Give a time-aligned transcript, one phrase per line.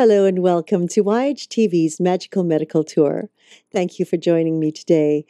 [0.00, 3.28] Hello and welcome to YHTV's Magical Medical Tour.
[3.70, 5.26] Thank you for joining me today.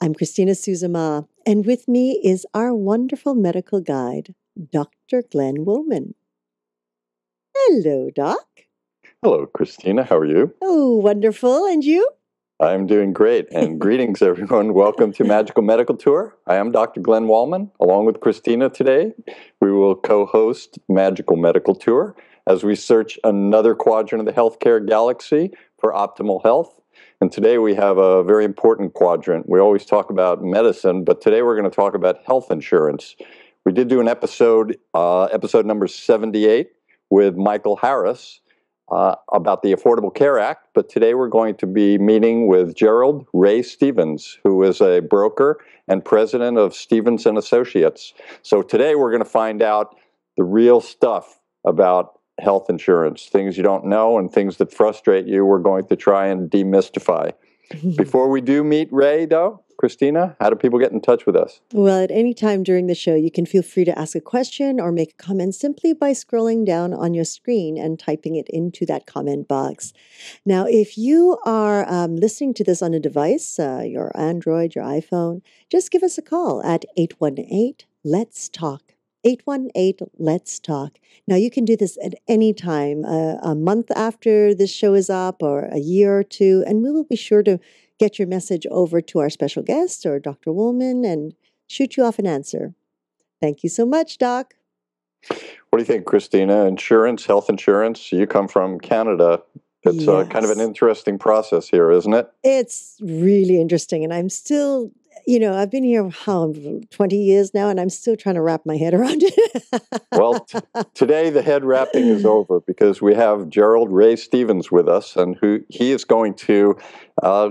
[0.00, 4.32] I'm Christina Suzuma, and with me is our wonderful medical guide,
[4.70, 5.24] Dr.
[5.32, 6.14] Glenn Wollman.
[7.56, 8.46] Hello, Doc.
[9.20, 10.04] Hello, Christina.
[10.04, 10.54] How are you?
[10.62, 11.66] Oh, wonderful.
[11.66, 12.08] And you?
[12.60, 13.48] I'm doing great.
[13.50, 14.74] And greetings, everyone.
[14.74, 16.36] Welcome to Magical Medical Tour.
[16.46, 17.00] I am Dr.
[17.00, 17.72] Glenn Wollman.
[17.80, 19.12] Along with Christina today,
[19.60, 22.14] we will co host Magical Medical Tour
[22.46, 26.80] as we search another quadrant of the healthcare galaxy for optimal health.
[27.20, 29.48] And today we have a very important quadrant.
[29.48, 33.16] We always talk about medicine, but today we're going to talk about health insurance.
[33.64, 36.70] We did do an episode, uh, episode number 78,
[37.10, 38.40] with Michael Harris
[38.90, 43.26] uh, about the Affordable Care Act, but today we're going to be meeting with Gerald
[43.32, 45.58] Ray Stevens, who is a broker
[45.88, 48.12] and president of Stevens and Associates.
[48.42, 49.96] So today we're going to find out
[50.36, 55.44] the real stuff about health insurance, things you don't know and things that frustrate you,
[55.44, 57.32] we're going to try and demystify.
[57.96, 61.60] Before we do meet Ray, though, Christina, how do people get in touch with us?
[61.72, 64.80] Well, at any time during the show, you can feel free to ask a question
[64.80, 68.86] or make a comment simply by scrolling down on your screen and typing it into
[68.86, 69.92] that comment box.
[70.44, 74.84] Now, if you are um, listening to this on a device, uh, your Android, your
[74.84, 77.74] iPhone, just give us a call at 818
[78.04, 78.93] Let's Talk.
[79.24, 80.98] 818 Let's Talk.
[81.26, 85.08] Now, you can do this at any time, uh, a month after this show is
[85.08, 87.58] up or a year or two, and we will be sure to
[87.98, 90.52] get your message over to our special guest or Dr.
[90.52, 91.34] Wollman and
[91.66, 92.74] shoot you off an answer.
[93.40, 94.54] Thank you so much, Doc.
[95.28, 96.66] What do you think, Christina?
[96.66, 99.42] Insurance, health insurance, you come from Canada.
[99.84, 100.08] It's yes.
[100.08, 102.30] uh, kind of an interesting process here, isn't it?
[102.42, 104.02] It's really interesting.
[104.02, 104.90] And I'm still
[105.26, 106.52] you know, I've been here how
[106.90, 109.82] 20 years now, and I'm still trying to wrap my head around it.
[110.12, 110.58] well, t-
[110.94, 115.36] today the head wrapping is over because we have Gerald Ray Stevens with us, and
[115.40, 116.76] who he is going to
[117.22, 117.50] uh,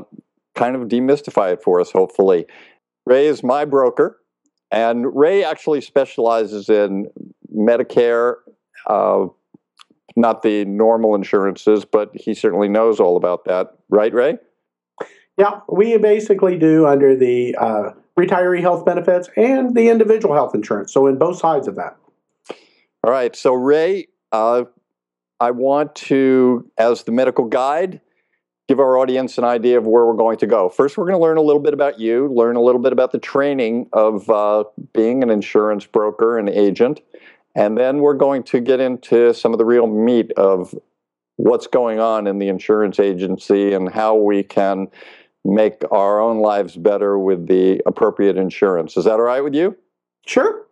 [0.55, 1.91] kind of demystify it for us.
[1.91, 2.45] Hopefully,
[3.05, 4.19] Ray is my broker,
[4.71, 7.07] and Ray actually specializes in
[7.55, 8.35] Medicare.
[8.87, 9.27] Uh,
[10.15, 14.37] not the normal insurances, but he certainly knows all about that, right, Ray?
[15.37, 20.93] Yeah, we basically do under the uh, retiree health benefits and the individual health insurance.
[20.93, 21.97] So in both sides of that.
[23.03, 23.35] All right.
[23.35, 24.65] So Ray, uh,
[25.39, 27.99] I want to, as the medical guide,
[28.67, 30.69] give our audience an idea of where we're going to go.
[30.69, 33.11] First, we're going to learn a little bit about you, learn a little bit about
[33.11, 37.01] the training of uh, being an insurance broker and agent,
[37.55, 40.73] and then we're going to get into some of the real meat of
[41.35, 44.87] what's going on in the insurance agency and how we can
[45.45, 48.97] make our own lives better with the appropriate insurance.
[48.97, 49.75] Is that all right with you?
[50.25, 50.65] Sure.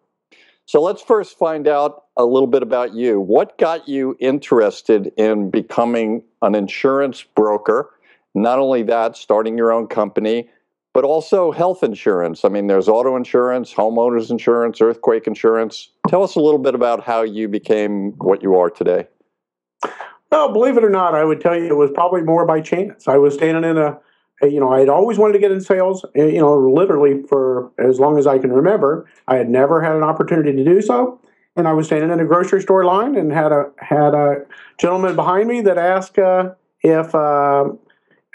[0.66, 3.20] So let's first find out a little bit about you.
[3.20, 7.90] What got you interested in becoming an insurance broker?
[8.34, 10.50] Not only that, starting your own company,
[10.94, 12.46] but also health insurance.
[12.46, 15.90] I mean, there's auto insurance, homeowners insurance, earthquake insurance.
[16.08, 19.08] Tell us a little bit about how you became what you are today.
[20.32, 23.08] Well, believe it or not, I would tell you it was probably more by chance.
[23.08, 24.00] I was standing in a
[24.44, 27.72] you know, I had always wanted to get in sales, eh, you know, literally for
[27.78, 29.08] as long as I can remember.
[29.28, 31.20] I had never had an opportunity to do so.
[31.56, 34.46] And I was standing in a grocery store line and had a had a
[34.80, 36.52] gentleman behind me that asked uh,
[36.82, 37.66] if uh,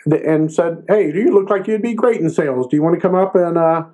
[0.04, 2.66] and said, "Hey, do you look like you'd be great in sales?
[2.66, 3.84] Do you want to come up and uh,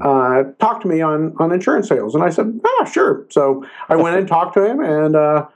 [0.00, 3.96] uh, talk to me on on insurance sales?" And I said, "Ah, sure." So I
[3.96, 5.46] went and talked to him, and uh,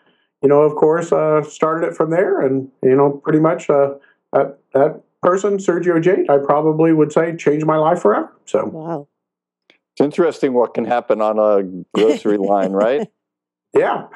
[0.42, 3.94] you know, of course, uh, started it from there, and you know, pretty much uh,
[4.34, 8.32] that that person, Sergio Jade, I probably would say changed my life forever.
[8.44, 9.08] So wow,
[9.68, 11.62] it's interesting what can happen on a
[11.98, 13.08] grocery line, right?
[13.74, 14.08] Yeah.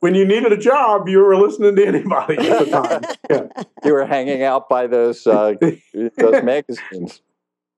[0.00, 3.02] When you needed a job, you were listening to anybody at the time.
[3.28, 3.62] Yeah.
[3.84, 5.54] You were hanging out by those uh,
[5.92, 7.20] those magazines.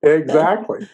[0.03, 0.89] Exactly.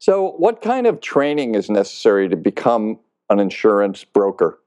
[0.00, 2.98] So, what kind of training is necessary to become
[3.30, 4.58] an insurance broker?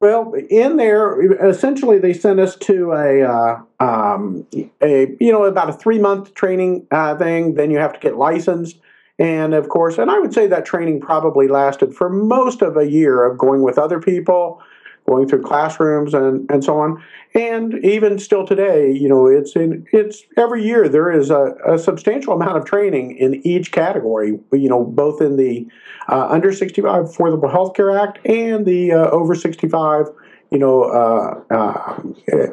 [0.00, 4.46] Well, in there, essentially, they sent us to a, uh, um,
[4.80, 7.54] a you know, about a three month training uh, thing.
[7.54, 8.78] Then you have to get licensed,
[9.18, 12.90] and of course, and I would say that training probably lasted for most of a
[12.90, 14.62] year of going with other people,
[15.08, 17.02] going through classrooms and, and so on.
[17.34, 21.78] And even still today, you know, it's in it's every year there is a, a
[21.78, 24.38] substantial amount of training in each category.
[24.52, 25.66] You know, both in the
[26.08, 30.06] uh, under 65 Affordable Health Care Act and the uh, over 65.
[30.50, 31.94] You know, uh, uh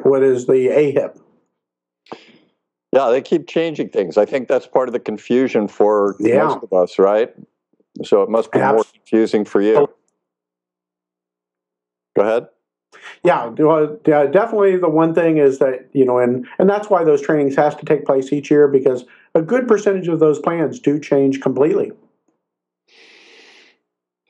[0.02, 1.18] what is the AHIP?
[2.92, 4.16] Yeah, they keep changing things.
[4.16, 6.46] I think that's part of the confusion for Yeah.
[6.46, 7.34] most of us, right?
[8.04, 9.88] So it must be more confusing for you.
[12.18, 12.48] Go ahead.
[13.22, 14.76] Yeah, well, yeah, definitely.
[14.76, 17.84] The one thing is that you know, and and that's why those trainings has to
[17.84, 19.04] take place each year because
[19.36, 21.92] a good percentage of those plans do change completely.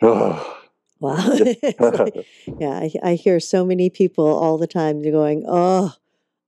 [0.02, 0.44] Wow.
[1.00, 1.60] Like-
[2.58, 5.94] yeah, I, I hear so many people all the time they're going, oh,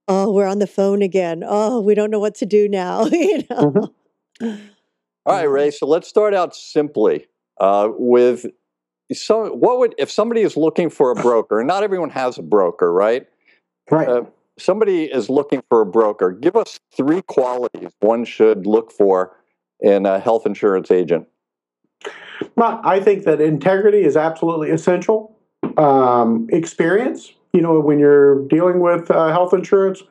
[0.09, 1.41] oh, we're on the phone again.
[1.47, 3.05] Oh, we don't know what to do now.
[3.11, 3.93] you know?
[4.41, 4.57] All
[5.25, 5.71] right, Ray.
[5.71, 7.27] So let's start out simply
[7.61, 8.45] uh, with
[9.13, 12.43] so what would if somebody is looking for a broker, and not everyone has a
[12.43, 13.27] broker, right?
[13.89, 14.07] Right.
[14.07, 14.23] Uh,
[14.57, 16.31] somebody is looking for a broker.
[16.31, 19.35] Give us three qualities one should look for
[19.79, 21.27] in a health insurance agent.
[22.55, 25.37] Well, I think that integrity is absolutely essential.
[25.77, 30.03] Um, experience, you know, when you're dealing with uh, health insurance,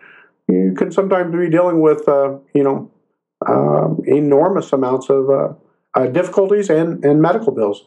[0.49, 2.91] you can sometimes be dealing with, uh, you know,
[3.47, 5.49] um, enormous amounts of uh,
[5.95, 7.85] uh, difficulties and, and medical bills.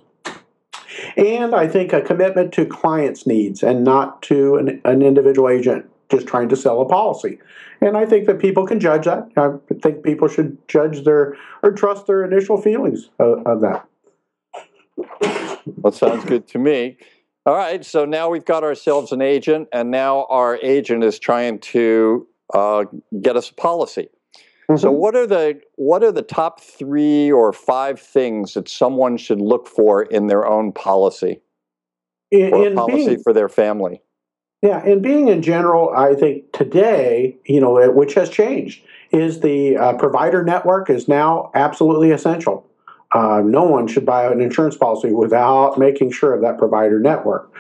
[1.18, 5.90] And I think a commitment to clients' needs and not to an, an individual agent
[6.10, 7.40] just trying to sell a policy.
[7.82, 9.30] And I think that people can judge that.
[9.36, 9.52] I
[9.82, 13.88] think people should judge their or trust their initial feelings of, of that.
[15.84, 16.98] That sounds good to me.
[17.46, 21.60] All right, so now we've got ourselves an agent, and now our agent is trying
[21.60, 22.86] to uh,
[23.22, 24.08] get us a policy.
[24.76, 24.98] So, Mhm.
[24.98, 29.68] what are the what are the top three or five things that someone should look
[29.68, 31.42] for in their own policy
[32.32, 34.02] in, or in policy being, for their family?
[34.62, 39.76] yeah, and being in general, I think today, you know, which has changed, is the
[39.78, 42.66] uh, provider network is now absolutely essential.
[43.14, 47.54] Uh, no one should buy an insurance policy without making sure of that provider network.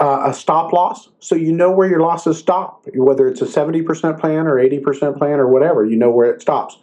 [0.00, 4.20] Uh, a stop loss, so you know where your losses stop, whether it's a 70%
[4.20, 6.76] plan or 80% plan or whatever, you know where it stops.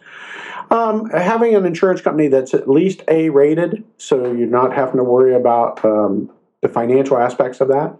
[0.70, 5.04] Um, having an insurance company that's at least A rated, so you're not having to
[5.04, 6.30] worry about um,
[6.62, 7.96] the financial aspects of that.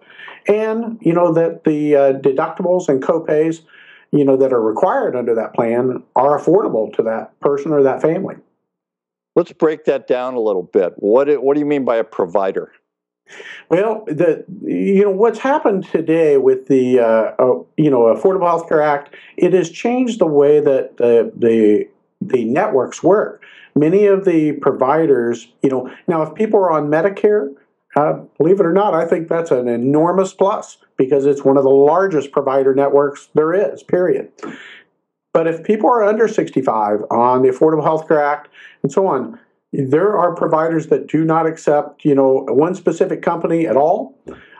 [0.49, 3.61] And, you know, that the uh, deductibles and copays,
[4.11, 8.03] you know, that are required under that plan are affordable to that person or that
[8.03, 8.37] family.
[9.35, 10.95] Let's break that down a little bit.
[10.97, 12.73] What do- what do you mean by a provider?
[13.71, 18.69] Well, the you know what's happened today with the uh, uh, you know Affordable Health
[18.69, 21.89] Care Act, it has changed the way that the the
[22.21, 23.43] the networks work.
[23.75, 27.53] Many of the providers, you know, now if people are on Medicare,
[27.97, 31.65] uh, believe it or not, I think that's an enormous plus because it's one of
[31.65, 33.83] the largest provider networks there is.
[33.83, 34.31] Period.
[35.35, 38.49] But if people are under 65 on the Affordable Health Care Act
[38.85, 39.39] and so on,
[39.73, 44.17] there are providers that do not accept, you know, one specific company at all,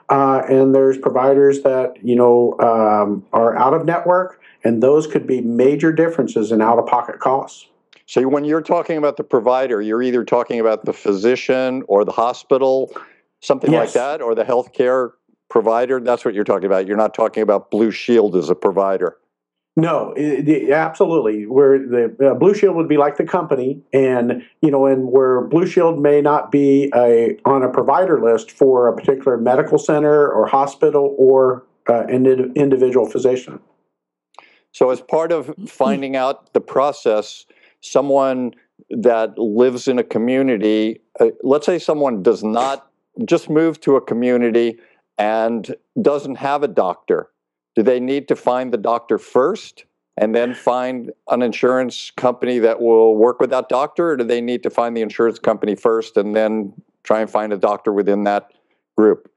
[0.09, 5.29] uh, and there's providers that you know um, are out of network, and those could
[5.29, 7.69] be major differences in out-of-pocket costs.
[8.07, 12.13] So when you're talking about the provider, you're either talking about the physician or the
[12.13, 12.93] hospital,
[13.41, 15.13] something like that, or the healthcare
[15.49, 16.01] provider.
[16.01, 16.89] That's what you're talking about.
[16.89, 19.17] You're not talking about Blue Shield as a provider.
[19.77, 21.47] No, i- i- absolutely.
[21.47, 25.41] Where the uh, Blue Shield would be like the company, and you know, and where
[25.43, 30.31] Blue Shield may not be a on a provider list for a particular medical center
[30.33, 33.59] or hospital or uh, an indi- individual physician.
[34.71, 37.45] So, as part of finding out the process,
[37.81, 38.55] someone
[38.91, 42.89] that lives in a community, uh, let's say someone does not
[43.25, 44.79] just move to a community
[45.19, 47.29] and doesn't have a doctor,
[47.75, 49.85] do they need to find the doctor first
[50.17, 54.41] and then find an insurance company that will work with that doctor, or do they
[54.41, 58.25] need to find the insurance company first and then try and find a doctor within
[58.25, 58.53] that
[58.97, 59.29] group?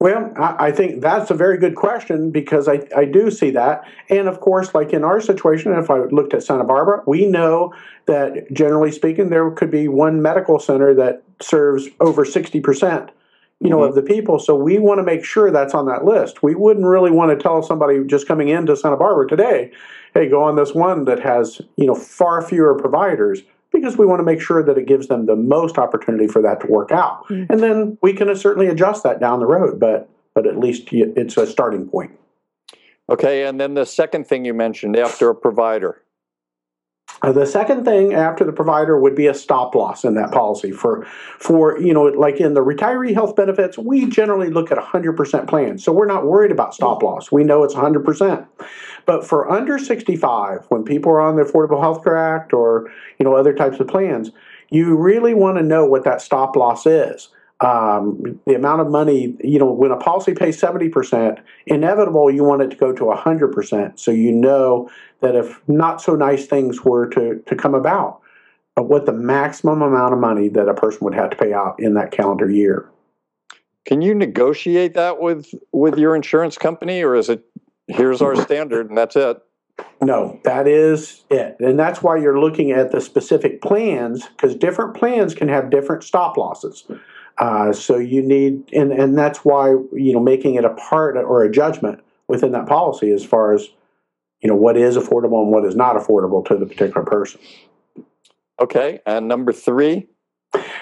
[0.00, 3.88] Well, I, think that's a very good question because I, I do see that.
[4.10, 7.72] And of course, like in our situation, if I looked at Santa Barbara, we know
[8.06, 13.08] that generally speaking, there could be one medical center that serves over 60%.
[13.64, 13.88] You know, Mhm.
[13.88, 14.38] of the people.
[14.38, 16.42] So we want to make sure that's on that list.
[16.42, 19.70] We wouldn't really want to tell somebody just coming into Santa Barbara today,
[20.12, 23.42] hey, go on this one that has, you know, far fewer providers
[23.72, 26.60] because we want to make sure that it gives them the most opportunity for that
[26.60, 27.26] to work out.
[27.28, 27.46] Mm.
[27.48, 31.36] And then we can certainly adjust that down the road, but but at least it's
[31.36, 32.10] a starting point.
[33.08, 36.02] Okay, and then the second thing you mentioned after a provider.
[37.24, 40.70] Uh, the second thing after the provider would be a stop loss in that policy
[40.70, 41.06] for
[41.38, 45.82] for you know like in the retiree health benefits we generally look at 100% plans
[45.82, 47.32] so we're not worried about stop loss.
[47.32, 48.46] We know it's 100%
[49.06, 53.24] but for under 65 when people are on the affordable health care act or you
[53.24, 54.30] know other types of plans
[54.70, 57.28] you really want to know what that stop loss is
[57.60, 62.62] um, the amount of money, you know, when a policy pays 70%, inevitable you want
[62.62, 63.98] it to go to 100%.
[63.98, 68.20] So you know that if not so nice things were to, to come about,
[68.76, 71.94] what the maximum amount of money that a person would have to pay out in
[71.94, 72.90] that calendar year.
[73.86, 77.44] Can you negotiate that with with your insurance company, or is it
[77.86, 79.40] here's our standard and that's it?
[80.00, 81.56] No, that is it.
[81.60, 86.02] And that's why you're looking at the specific plans, because different plans can have different
[86.02, 86.86] stop losses.
[87.38, 91.42] Uh, so you need, and, and that's why, you know, making it a part or
[91.42, 93.68] a judgment within that policy as far as,
[94.40, 97.40] you know, what is affordable and what is not affordable to the particular person.
[98.60, 99.00] Okay.
[99.04, 100.06] And number three?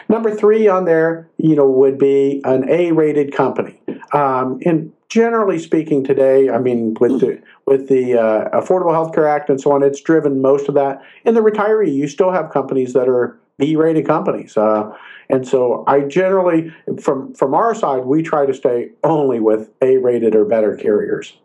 [0.08, 3.80] Number three on there, you know, would be an A-rated company.
[4.12, 9.26] Um, and generally speaking, today, I mean, with the with the uh, Affordable Health Care
[9.26, 11.00] Act and so on, it's driven most of that.
[11.24, 14.56] In the retiree, you still have companies that are B-rated companies.
[14.56, 14.90] Uh,
[15.28, 20.34] and so I generally, from from our side, we try to stay only with A-rated
[20.34, 21.36] or better carriers.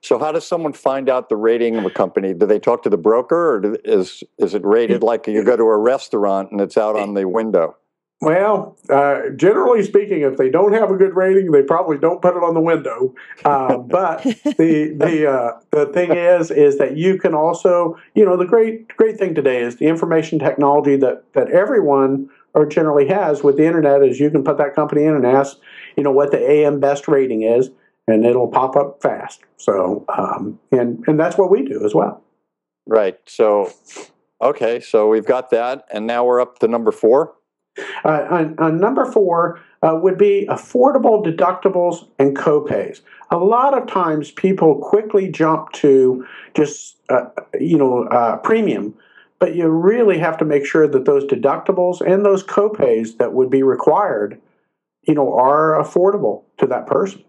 [0.00, 2.34] So how does someone find out the rating of a company?
[2.34, 5.56] Do they talk to the broker, or do, is is it rated like you go
[5.56, 7.76] to a restaurant and it's out on the window?
[8.20, 12.36] Well, uh, generally speaking, if they don't have a good rating, they probably don't put
[12.36, 13.14] it on the window.
[13.44, 18.36] Uh, but the the uh, the thing is, is that you can also, you know,
[18.36, 23.44] the great great thing today is the information technology that that everyone or generally has
[23.44, 25.58] with the internet is you can put that company in and ask,
[25.96, 27.70] you know, what the AM Best rating is,
[28.08, 29.42] and it'll pop up fast.
[29.58, 32.24] So, um, and and that's what we do as well.
[32.84, 33.18] Right.
[33.26, 33.70] So,
[34.42, 34.80] okay.
[34.80, 37.34] So we've got that, and now we're up to number four.
[38.04, 43.00] Uh, number four uh, would be affordable deductibles and copays.
[43.30, 47.26] A lot of times people quickly jump to just, uh,
[47.60, 48.94] you know, uh, premium,
[49.38, 53.50] but you really have to make sure that those deductibles and those copays that would
[53.50, 54.40] be required,
[55.02, 57.22] you know, are affordable to that person.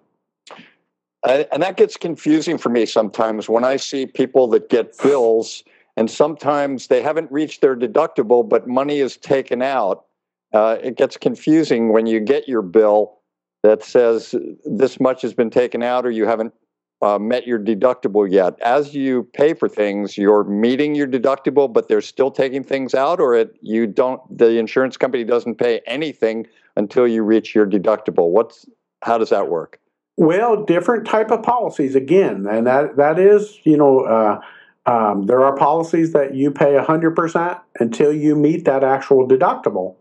[1.25, 5.63] and that gets confusing for me sometimes when I see people that get bills
[5.97, 10.05] and sometimes they haven't reached their deductible, but money is taken out
[10.53, 13.19] uh, it gets confusing when you get your bill
[13.63, 14.33] that says
[14.65, 16.53] this much has been taken out or you haven't
[17.01, 18.59] uh, met your deductible yet.
[18.61, 23.21] As you pay for things, you're meeting your deductible, but they're still taking things out,
[23.21, 24.21] or it, you don't.
[24.37, 28.29] The insurance company doesn't pay anything until you reach your deductible.
[28.29, 28.65] What's
[29.01, 29.79] how does that work?
[30.17, 34.01] Well, different type of policies again, and that that is you know.
[34.01, 34.41] Uh,
[34.85, 39.97] um, there are policies that you pay 100% until you meet that actual deductible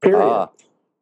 [0.00, 0.20] period.
[0.20, 0.46] Uh,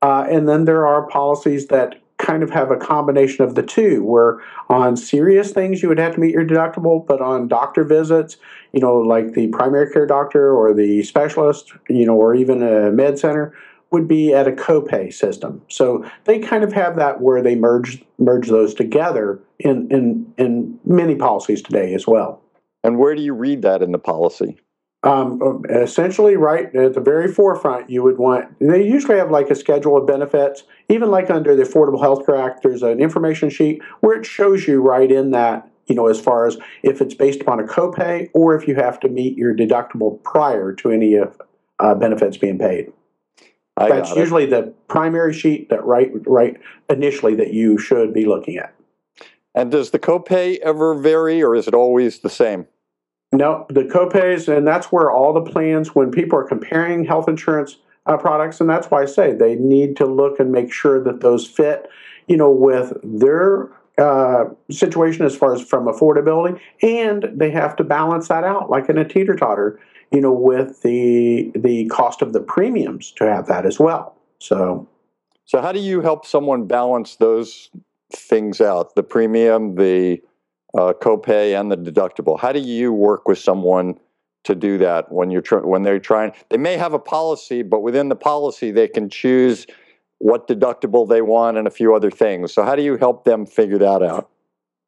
[0.00, 4.04] uh, and then there are policies that kind of have a combination of the two,
[4.04, 4.38] where
[4.68, 8.36] on serious things you would have to meet your deductible, but on doctor visits,
[8.72, 12.90] you know, like the primary care doctor or the specialist, you know, or even a
[12.90, 13.54] med center,
[13.90, 15.62] would be at a copay system.
[15.68, 20.78] So they kind of have that where they merge merge those together in in in
[20.84, 22.42] many policies today as well.
[22.84, 24.58] And where do you read that in the policy?
[25.04, 29.54] Um, essentially, right at the very forefront, you would want, they usually have like a
[29.54, 30.64] schedule of benefits.
[30.88, 34.66] Even like under the Affordable Health Care Act, there's an information sheet where it shows
[34.66, 38.28] you right in that, you know, as far as if it's based upon a copay
[38.34, 41.40] or if you have to meet your deductible prior to any of
[41.78, 42.92] uh, benefits being paid.
[43.76, 46.56] I That's usually the primary sheet that right, right
[46.90, 48.74] initially that you should be looking at.
[49.54, 52.66] And does the copay ever vary or is it always the same?
[53.32, 57.76] No, the copays, and that's where all the plans, when people are comparing health insurance
[58.06, 61.20] uh, products, and that's why I say they need to look and make sure that
[61.20, 61.90] those fit,
[62.26, 63.68] you know, with their
[63.98, 68.88] uh, situation as far as from affordability, and they have to balance that out, like
[68.88, 69.78] in a teeter totter,
[70.10, 74.16] you know, with the the cost of the premiums to have that as well.
[74.38, 74.88] So,
[75.44, 77.70] so how do you help someone balance those
[78.10, 78.94] things out?
[78.94, 80.22] The premium, the
[80.76, 82.38] uh, copay and the deductible.
[82.38, 83.98] How do you work with someone
[84.44, 86.32] to do that when you're tr- when they're trying?
[86.50, 89.66] They may have a policy, but within the policy, they can choose
[90.18, 92.52] what deductible they want and a few other things.
[92.52, 94.30] So how do you help them figure that out?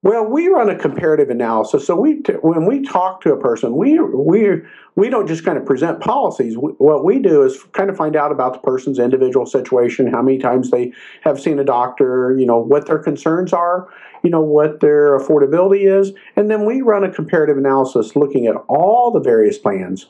[0.03, 1.87] Well, we run a comparative analysis.
[1.87, 4.63] So we, t- when we talk to a person, we we
[4.97, 6.55] we don't just kind of present policies.
[6.57, 10.39] What we do is kind of find out about the person's individual situation, how many
[10.39, 13.89] times they have seen a doctor, you know, what their concerns are,
[14.23, 18.57] you know, what their affordability is, and then we run a comparative analysis looking at
[18.69, 20.07] all the various plans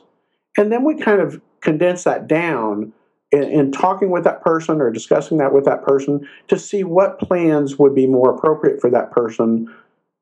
[0.57, 2.93] and then we kind of condense that down
[3.31, 7.79] in, talking with that person or discussing that with that person to see what plans
[7.79, 9.73] would be more appropriate for that person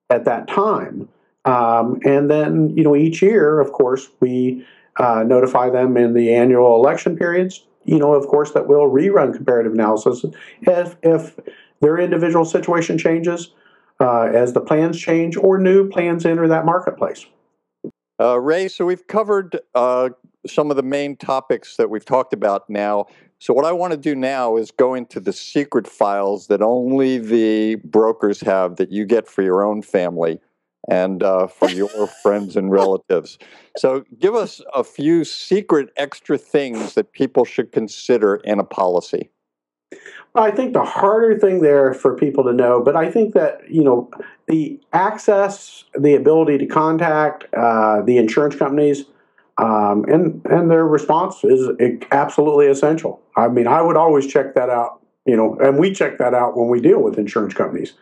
[0.10, 1.08] at that time.
[1.46, 4.66] Um, and then, you know, each year, of course, we
[4.98, 7.66] uh, notify them in the annual election periods.
[7.86, 10.26] You know, of course, that we'll rerun comparative analysis
[10.62, 11.40] if, if
[11.80, 13.52] their individual situation changes,
[14.00, 17.26] uh, as the plans change, or new plans enter that marketplace.
[18.20, 20.10] Uh, Ray, so we've covered uh,
[20.46, 23.06] some of the main topics that we've talked about now.
[23.40, 27.18] So, what I want to do now is go into the secret files that only
[27.18, 30.40] the brokers have that you get for your own family
[30.90, 33.40] and uh, for your friends and relatives.
[33.78, 39.30] So, give us a few secret extra things that people should consider in a policy.
[40.36, 43.84] I think the harder thing there for people to know, but I think that you
[43.84, 44.12] know
[44.48, 49.06] the access, the ability to contact uh, the insurance companies,
[49.58, 51.70] um, and and their response is
[52.12, 53.22] absolutely essential.
[53.40, 56.58] I mean, I would always check that out, you know, and we check that out
[56.58, 57.94] when we deal with insurance companies.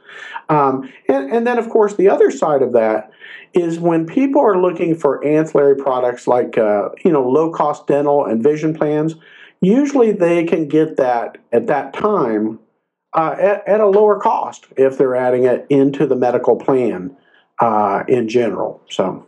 [0.49, 3.11] Um, and, and then, of course, the other side of that
[3.53, 8.25] is when people are looking for ancillary products like uh, you know low cost dental
[8.25, 9.15] and vision plans
[9.61, 12.59] usually they can get that at that time
[13.13, 17.15] uh, at, at, a lower cost if they're adding it into the medical plan
[17.59, 18.81] uh, in general.
[18.89, 19.25] So,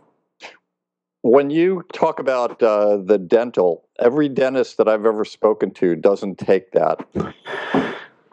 [1.22, 6.38] when you talk about uh, the dental, every dentist that I've ever spoken to doesn't
[6.38, 7.06] take that.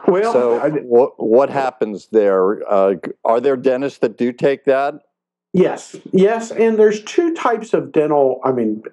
[0.07, 2.65] Well, so I, what what happens there?
[2.71, 5.01] Uh, are there dentists that do take that?
[5.53, 8.39] Yes, yes, and there's two types of dental.
[8.43, 8.83] I mean,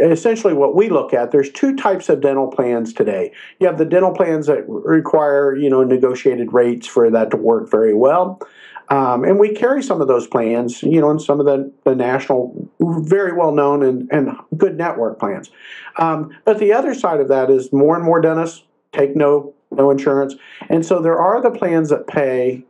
[0.00, 3.32] essentially, what we look at there's two types of dental plans today.
[3.58, 7.70] You have the dental plans that require you know negotiated rates for that to work
[7.70, 8.40] very well,
[8.88, 11.94] um, and we carry some of those plans, you know, in some of the, the
[11.94, 15.50] national, very well known and, and good network plans.
[15.96, 19.90] Um, but the other side of that is more and more dentists take no no
[19.90, 20.34] insurance,
[20.68, 22.62] and so there are the plans that pay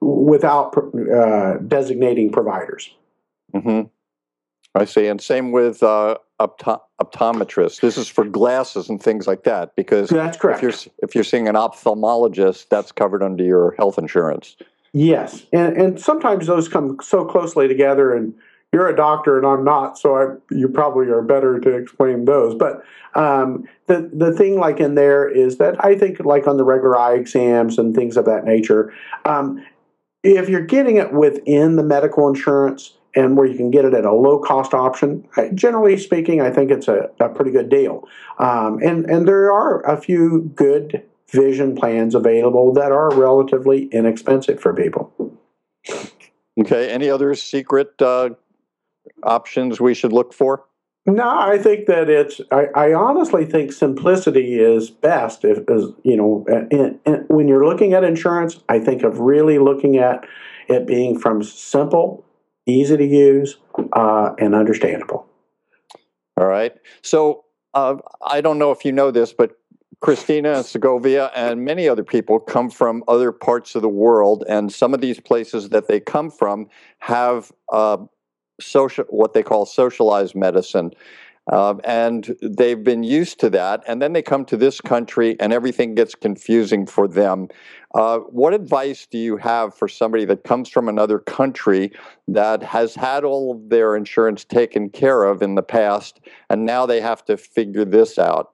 [0.00, 2.94] without uh, designating providers.
[3.54, 3.88] Mm-hmm.
[4.74, 7.80] I see, and same with uh, opto- optometrists.
[7.80, 9.74] This is for glasses and things like that.
[9.74, 10.58] Because that's correct.
[10.58, 14.56] If you're if you're seeing an ophthalmologist, that's covered under your health insurance.
[14.98, 18.32] Yes, and and sometimes those come so closely together, and
[18.72, 22.54] you're a doctor and I'm not, so I, you probably are better to explain those.
[22.54, 22.82] But
[23.14, 26.96] um, the the thing like in there is that I think like on the regular
[26.96, 28.90] eye exams and things of that nature,
[29.26, 29.62] um,
[30.22, 34.06] if you're getting it within the medical insurance and where you can get it at
[34.06, 38.08] a low cost option, generally speaking, I think it's a, a pretty good deal.
[38.38, 44.60] Um, and, and there are a few good vision plans available that are relatively inexpensive
[44.60, 45.12] for people.
[46.58, 48.30] Okay, any other secret uh,
[49.22, 50.64] options we should look for?
[51.08, 52.40] No, I think that it's.
[52.50, 55.44] I, I honestly think simplicity is best.
[55.44, 59.58] If is you know, in, in, when you're looking at insurance, I think of really
[59.58, 60.26] looking at
[60.68, 62.24] it being from simple,
[62.66, 63.56] easy to use,
[63.92, 65.28] uh, and understandable.
[66.36, 66.74] All right.
[67.02, 69.56] So uh, I don't know if you know this, but
[70.06, 74.94] Christina Segovia and many other people come from other parts of the world, and some
[74.94, 76.68] of these places that they come from
[77.00, 77.96] have uh,
[78.60, 80.92] social what they call socialized medicine.
[81.52, 83.82] Um, and they've been used to that.
[83.88, 87.48] And then they come to this country and everything gets confusing for them.
[87.92, 91.90] Uh, what advice do you have for somebody that comes from another country
[92.28, 96.86] that has had all of their insurance taken care of in the past and now
[96.86, 98.52] they have to figure this out?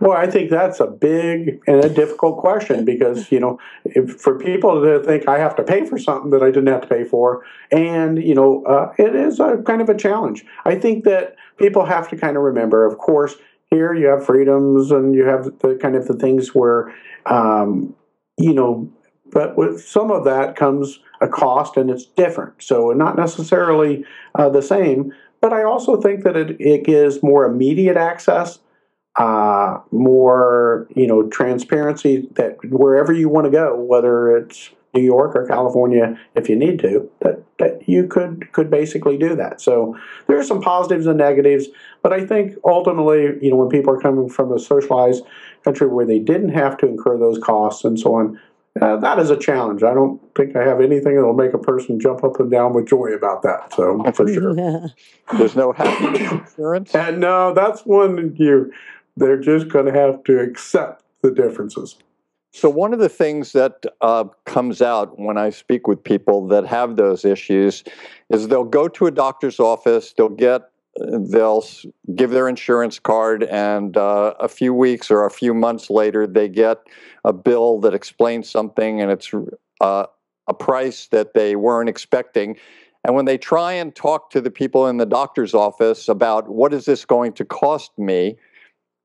[0.00, 4.38] Well, I think that's a big and a difficult question because, you know, if, for
[4.38, 7.04] people to think I have to pay for something that I didn't have to pay
[7.04, 10.44] for, and, you know, uh, it is a kind of a challenge.
[10.64, 13.36] I think that people have to kind of remember, of course,
[13.70, 16.94] here you have freedoms and you have the kind of the things where,
[17.26, 17.94] um,
[18.36, 18.90] you know,
[19.30, 22.62] but with some of that comes a cost and it's different.
[22.62, 27.44] So not necessarily uh, the same, but I also think that it, it gives more
[27.44, 28.58] immediate access
[29.16, 35.36] uh, more you know transparency that wherever you want to go, whether it's New York
[35.36, 39.60] or California, if you need to, that, that you could could basically do that.
[39.60, 39.96] So
[40.26, 41.68] there are some positives and negatives,
[42.02, 45.24] but I think ultimately, you know, when people are coming from a socialized
[45.64, 48.40] country where they didn't have to incur those costs and so on,
[48.80, 49.82] uh, that is a challenge.
[49.82, 52.88] I don't think I have anything that'll make a person jump up and down with
[52.88, 53.72] joy about that.
[53.74, 54.54] So for sure,
[55.38, 56.94] there's no happy insurance.
[56.94, 58.72] And no, that's one you
[59.16, 61.96] they're just going to have to accept the differences.
[62.52, 66.66] So, one of the things that uh, comes out when I speak with people that
[66.66, 67.84] have those issues
[68.28, 70.62] is they'll go to a doctor's office, they'll get
[71.30, 71.64] they'll
[72.16, 76.48] give their insurance card, and uh, a few weeks or a few months later, they
[76.48, 76.78] get
[77.24, 79.32] a bill that explains something, and it's
[79.80, 80.06] uh,
[80.48, 82.56] a price that they weren't expecting.
[83.04, 86.74] And when they try and talk to the people in the doctor's office about what
[86.74, 88.36] is this going to cost me,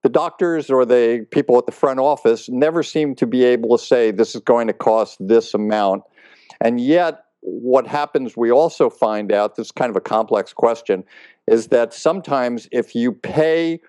[0.05, 3.83] the doctors or the people at the front office never seem to be able to
[3.83, 6.03] say this is going to cost this amount.
[6.61, 11.05] And yet, what happens, we also find out this is kind of a complex question,
[11.47, 13.81] is that sometimes if you pay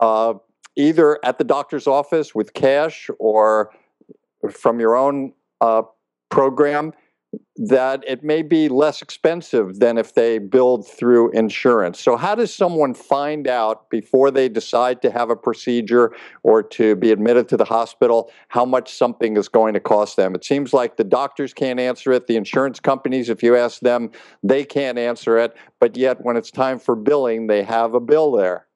[0.00, 0.32] uh,
[0.76, 3.70] either at the doctor's office with cash or
[4.50, 5.82] from your own uh,
[6.30, 6.94] program,
[7.56, 12.00] that it may be less expensive than if they build through insurance.
[12.00, 16.96] So, how does someone find out before they decide to have a procedure or to
[16.96, 20.34] be admitted to the hospital how much something is going to cost them?
[20.34, 24.10] It seems like the doctors can't answer it, the insurance companies, if you ask them,
[24.42, 28.32] they can't answer it, but yet when it's time for billing, they have a bill
[28.32, 28.66] there.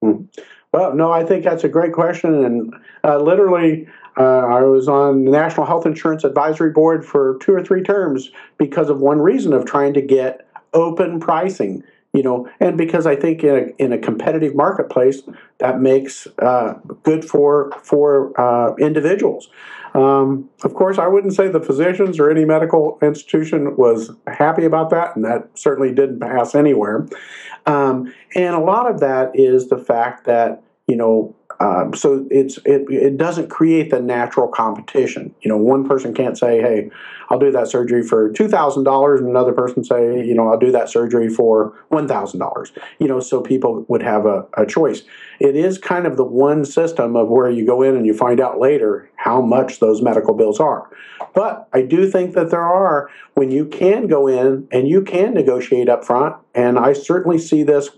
[0.00, 0.24] Hmm.
[0.72, 2.44] Well, no, I think that's a great question.
[2.44, 7.54] And uh, literally, uh, I was on the National Health Insurance Advisory Board for two
[7.54, 11.82] or three terms because of one reason of trying to get open pricing.
[12.14, 15.22] You know, and because I think in a, in a competitive marketplace,
[15.58, 19.48] that makes uh, good for for uh, individuals.
[19.94, 24.90] Um, of course, I wouldn't say the physicians or any medical institution was happy about
[24.90, 27.06] that, and that certainly didn't pass anywhere.
[27.64, 32.58] Um, and a lot of that is the fact that you know um, so it's
[32.64, 35.32] it, it doesn't create the natural competition.
[35.42, 36.90] You know, one person can't say, "Hey,
[37.30, 40.58] I'll do that surgery for two thousand dollars," and another person say, "You know, I'll
[40.58, 44.66] do that surgery for one thousand dollars." You know, so people would have a, a
[44.66, 45.02] choice.
[45.38, 48.40] It is kind of the one system of where you go in and you find
[48.40, 50.90] out later how much those medical bills are.
[51.32, 55.32] But I do think that there are when you can go in and you can
[55.32, 57.90] negotiate up front, and I certainly see this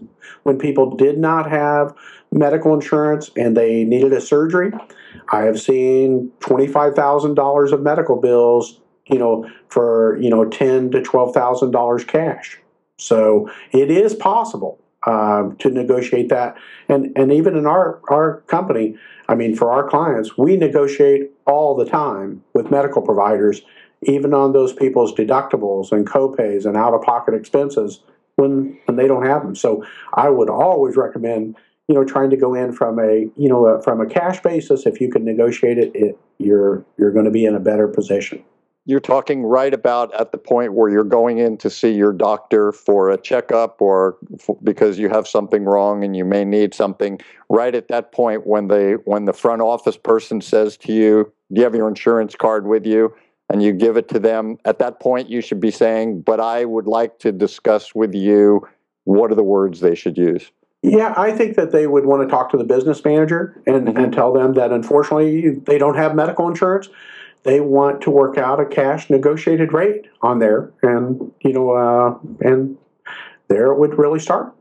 [0.42, 1.94] when people did not have
[2.34, 4.72] medical insurance and they needed a surgery.
[5.32, 12.06] I have seen $25,000 of medical bills, you know, for, you know, ten to $12,000
[12.06, 12.58] cash.
[12.98, 16.56] So it is possible uh, to negotiate that.
[16.88, 18.96] And, and even in our, our company,
[19.28, 23.62] I mean, for our clients, we negotiate all the time with medical providers,
[24.02, 28.00] even on those people's deductibles and copays and out of pocket expenses
[28.36, 29.54] when, when they don't have them.
[29.54, 31.56] So I would always recommend
[31.88, 34.86] you know, trying to go in from a, you know, a, from a cash basis,
[34.86, 38.42] if you can negotiate it, it you're you're going to be in a better position.
[38.86, 42.70] You're talking right about at the point where you're going in to see your doctor
[42.70, 47.18] for a checkup or f- because you have something wrong and you may need something.
[47.48, 51.60] Right at that point, when they when the front office person says to you, "Do
[51.60, 53.14] you have your insurance card with you?"
[53.50, 56.64] and you give it to them, at that point you should be saying, "But I
[56.64, 58.66] would like to discuss with you."
[59.04, 60.50] What are the words they should use?
[60.86, 63.96] Yeah, I think that they would want to talk to the business manager and, mm-hmm.
[63.96, 66.90] and tell them that unfortunately they don't have medical insurance.
[67.42, 72.18] They want to work out a cash negotiated rate on there, and you know, uh,
[72.40, 72.76] and
[73.48, 74.54] there it would really start.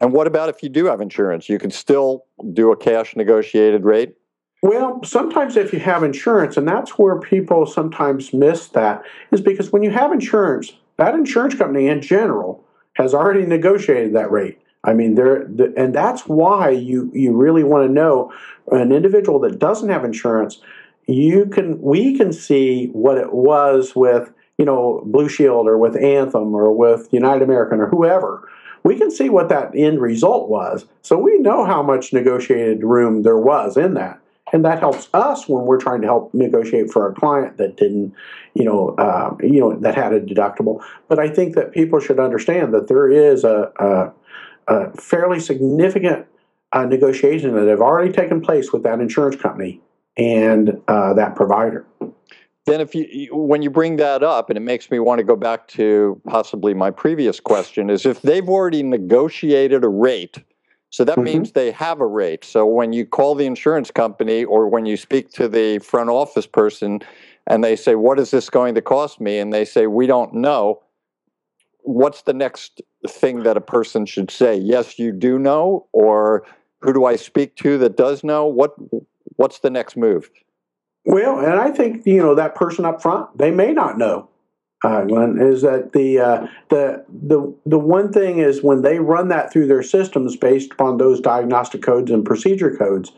[0.00, 1.48] And what about if you do have insurance?
[1.48, 4.16] You can still do a cash negotiated rate.
[4.62, 9.70] Well, sometimes if you have insurance, and that's where people sometimes miss that, is because
[9.70, 14.58] when you have insurance, that insurance company in general has already negotiated that rate.
[14.84, 18.32] I mean, there, the, and that's why you you really want to know
[18.70, 20.60] an individual that doesn't have insurance.
[21.06, 25.96] You can we can see what it was with you know Blue Shield or with
[25.96, 28.48] Anthem or with United American or whoever.
[28.84, 33.22] We can see what that end result was, so we know how much negotiated room
[33.22, 34.18] there was in that,
[34.52, 38.12] and that helps us when we're trying to help negotiate for a client that didn't,
[38.54, 40.82] you know, uh, you know that had a deductible.
[41.06, 44.12] But I think that people should understand that there is a, a
[44.68, 46.26] a fairly significant
[46.72, 49.80] uh, negotiations that have already taken place with that insurance company
[50.16, 51.86] and uh, that provider.
[52.64, 55.34] Then, if you when you bring that up, and it makes me want to go
[55.34, 60.38] back to possibly my previous question, is if they've already negotiated a rate,
[60.90, 61.24] so that mm-hmm.
[61.24, 62.44] means they have a rate.
[62.44, 66.46] So when you call the insurance company or when you speak to the front office
[66.46, 67.00] person,
[67.48, 70.32] and they say, "What is this going to cost me?" and they say, "We don't
[70.32, 70.82] know,"
[71.82, 74.56] what's the next thing that a person should say?
[74.56, 76.44] Yes, you do know, or
[76.80, 78.46] who do I speak to that does know?
[78.46, 78.74] What
[79.36, 80.30] what's the next move?
[81.04, 84.28] Well, and I think you know that person up front they may not know.
[84.84, 89.28] Uh, Glenn, is that the uh, the the the one thing is when they run
[89.28, 93.12] that through their systems based upon those diagnostic codes and procedure codes,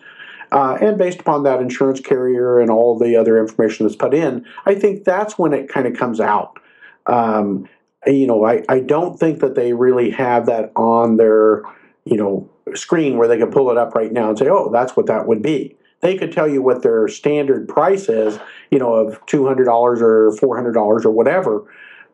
[0.53, 4.45] uh, and based upon that insurance carrier and all the other information that's put in,
[4.67, 6.59] I think that's when it kind of comes out.
[7.07, 7.67] Um,
[8.07, 11.63] you know, I, I don't think that they really have that on their,
[12.05, 14.97] you know, screen where they can pull it up right now and say, oh, that's
[14.97, 15.77] what that would be.
[16.01, 18.39] They could tell you what their standard price is,
[18.71, 21.65] you know, of $200 or $400 or whatever.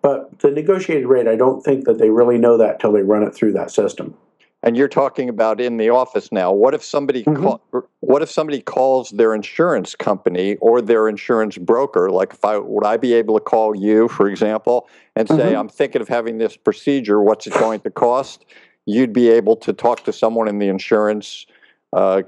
[0.02, 3.22] But the negotiated rate, I don't think that they really know that till they run
[3.22, 4.16] it through that system.
[4.62, 6.52] And you're talking about in the office now.
[6.52, 7.42] What if somebody Mhm.
[7.42, 7.60] call,
[8.00, 12.10] what if somebody calls their insurance company or their insurance broker?
[12.10, 15.58] Like, if I would I be able to call you, for example, and say, Mhm.
[15.58, 17.22] "I'm thinking of having this procedure.
[17.22, 18.44] What's it going to cost?"
[18.84, 21.46] You'd be able to talk to someone in the insurance
[21.92, 22.22] uh,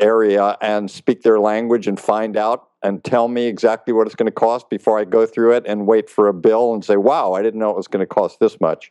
[0.00, 4.26] area and speak their language and find out and tell me exactly what it's going
[4.26, 7.32] to cost before I go through it and wait for a bill and say, "Wow,
[7.32, 8.90] I didn't know it was going to cost this much."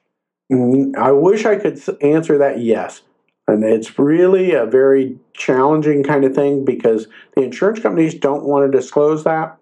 [0.52, 3.02] Mm, I wish I could answer that yes.
[3.48, 8.72] And it's really a very challenging kind of thing because the insurance companies don't want
[8.72, 9.58] to disclose that.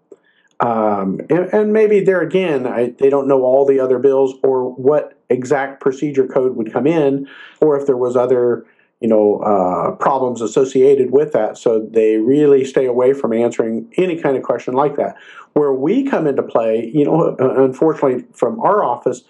[0.60, 4.72] Um, and, and maybe there again, I, they don't know all the other bills or
[4.72, 7.28] what exact procedure code would come in,
[7.60, 8.68] or if there was other,
[9.00, 11.58] you know, uh, problems associated with that.
[11.58, 15.16] So they really stay away from answering any kind of question like that.
[15.54, 19.24] Where we come into play, you know, uh, unfortunately from our office,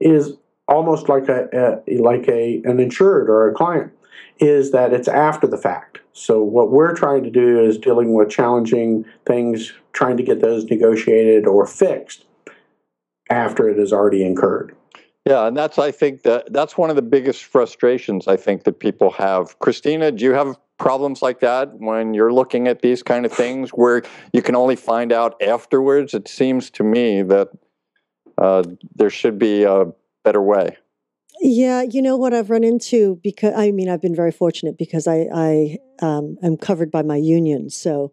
[0.00, 0.32] is
[0.68, 3.92] almost like a, a like a an insured or a client
[4.38, 5.98] is that it's after the fact.
[6.12, 10.64] So what we're trying to do is dealing with challenging things, trying to get those
[10.64, 12.24] negotiated or fixed
[13.30, 14.74] after it is already incurred.
[15.26, 18.78] Yeah, and that's I think that that's one of the biggest frustrations I think that
[18.78, 19.58] people have.
[19.58, 23.70] Christina, do you have problems like that when you're looking at these kind of things
[23.70, 24.02] where
[24.32, 26.14] you can only find out afterwards?
[26.14, 27.48] It seems to me that
[28.38, 28.62] uh,
[28.94, 29.92] there should be a
[30.24, 30.76] better way.
[31.40, 35.06] Yeah, you know what I've run into because I mean I've been very fortunate because
[35.06, 38.12] I I um, am covered by my union, so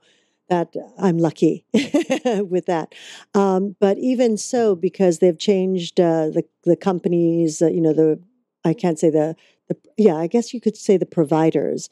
[0.50, 2.94] that I'm lucky with that.
[3.34, 8.20] Um, but even so, because they've changed uh, the the companies, uh, you know the
[8.64, 9.36] I can't say the
[9.70, 11.90] the yeah I guess you could say the providers.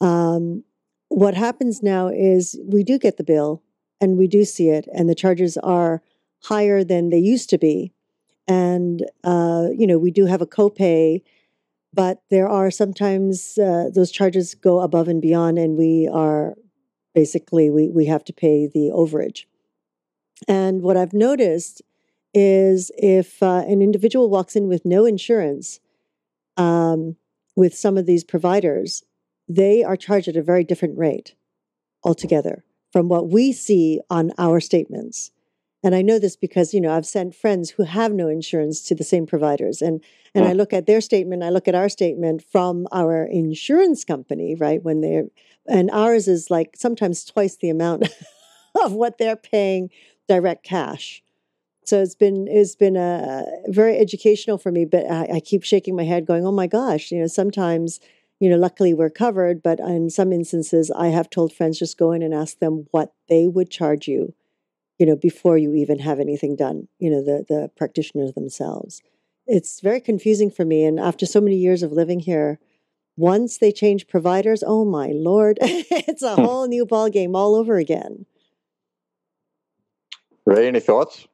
[0.00, 0.64] Um,
[1.08, 3.62] what happens now is we do get the bill
[4.00, 6.02] and we do see it, and the charges are
[6.44, 7.92] higher than they used to be
[8.46, 11.22] and uh, you know we do have a copay
[11.92, 16.54] but there are sometimes uh, those charges go above and beyond and we are
[17.14, 19.44] basically we, we have to pay the overage.
[20.48, 21.82] And what i've noticed
[22.32, 25.80] is if uh, an individual walks in with no insurance
[26.56, 27.16] um,
[27.56, 29.02] with some of these providers
[29.48, 31.34] they are charged at a very different rate
[32.04, 35.32] altogether from what we see on our statements
[35.82, 38.94] and I know this because you know I've sent friends who have no insurance to
[38.94, 40.02] the same providers, and
[40.34, 44.54] and I look at their statement, I look at our statement from our insurance company,
[44.54, 44.82] right?
[44.82, 45.24] When they're
[45.66, 48.08] and ours is like sometimes twice the amount
[48.82, 49.90] of what they're paying
[50.28, 51.22] direct cash.
[51.84, 55.96] So it's been it's been a very educational for me, but I, I keep shaking
[55.96, 58.00] my head, going, "Oh my gosh!" You know, sometimes
[58.38, 62.12] you know, luckily we're covered, but in some instances, I have told friends just go
[62.12, 64.34] in and ask them what they would charge you
[65.00, 69.02] you know, before you even have anything done, you know, the, the practitioners themselves.
[69.46, 70.84] It's very confusing for me.
[70.84, 72.60] And after so many years of living here,
[73.16, 76.44] once they change providers, oh my lord, it's a Hmm.
[76.44, 78.26] whole new ball game all over again.
[80.46, 81.26] Ray, any thoughts?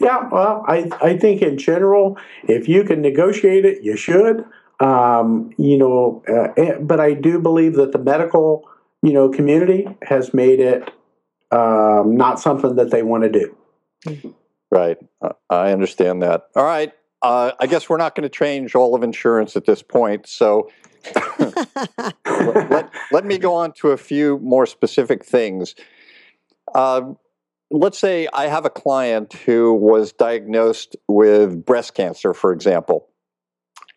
[0.00, 4.44] Yeah, well, I, I think in general, if you can negotiate it, you should.
[4.80, 8.68] Um, you know, uh, eh, but I do believe that the medical,
[9.02, 10.90] you know, community has made it
[11.50, 13.56] um, not something that they want to do.
[14.70, 14.98] Right.
[15.20, 16.44] Uh, I understand that.
[16.54, 16.92] All right.
[17.22, 20.26] Uh, I guess we're not going to change all of insurance at this point.
[20.26, 20.70] So
[22.24, 25.74] let, let, me go on to a few more specific things.
[26.74, 27.12] Uh,
[27.70, 33.08] let's say I have a client who was diagnosed with breast cancer, for example,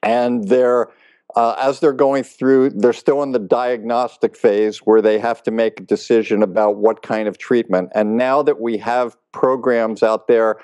[0.02, 0.90] and they're
[1.36, 5.52] uh, as they're going through, they're still in the diagnostic phase where they have to
[5.52, 7.90] make a decision about what kind of treatment.
[7.96, 10.58] And now that we have programs out there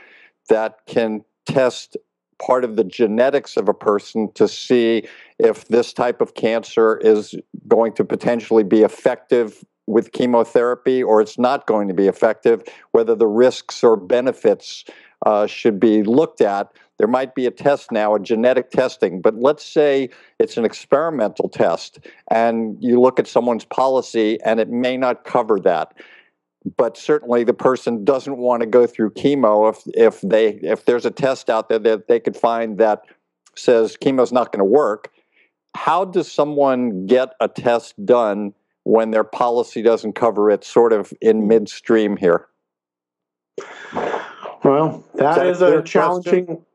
[0.50, 1.98] that can test
[2.40, 5.04] part of the genetics of a person to see
[5.40, 7.36] if this type of cancer is
[7.68, 13.16] going to potentially be effective with chemotherapy or it's not going to be effective, whether
[13.16, 14.86] the risks or benefits
[15.26, 16.72] uh, should be looked at.
[17.00, 21.48] There might be a test now, a genetic testing, but let's say it's an experimental
[21.48, 25.94] test and you look at someone's policy and it may not cover that.
[26.76, 31.06] But certainly the person doesn't want to go through chemo if, if they if there's
[31.06, 33.04] a test out there that they could find that
[33.56, 35.10] says chemo's not going to work.
[35.76, 41.14] How does someone get a test done when their policy doesn't cover it sort of
[41.22, 42.48] in midstream here?
[44.64, 46.66] Well, that that a is clear a challenging.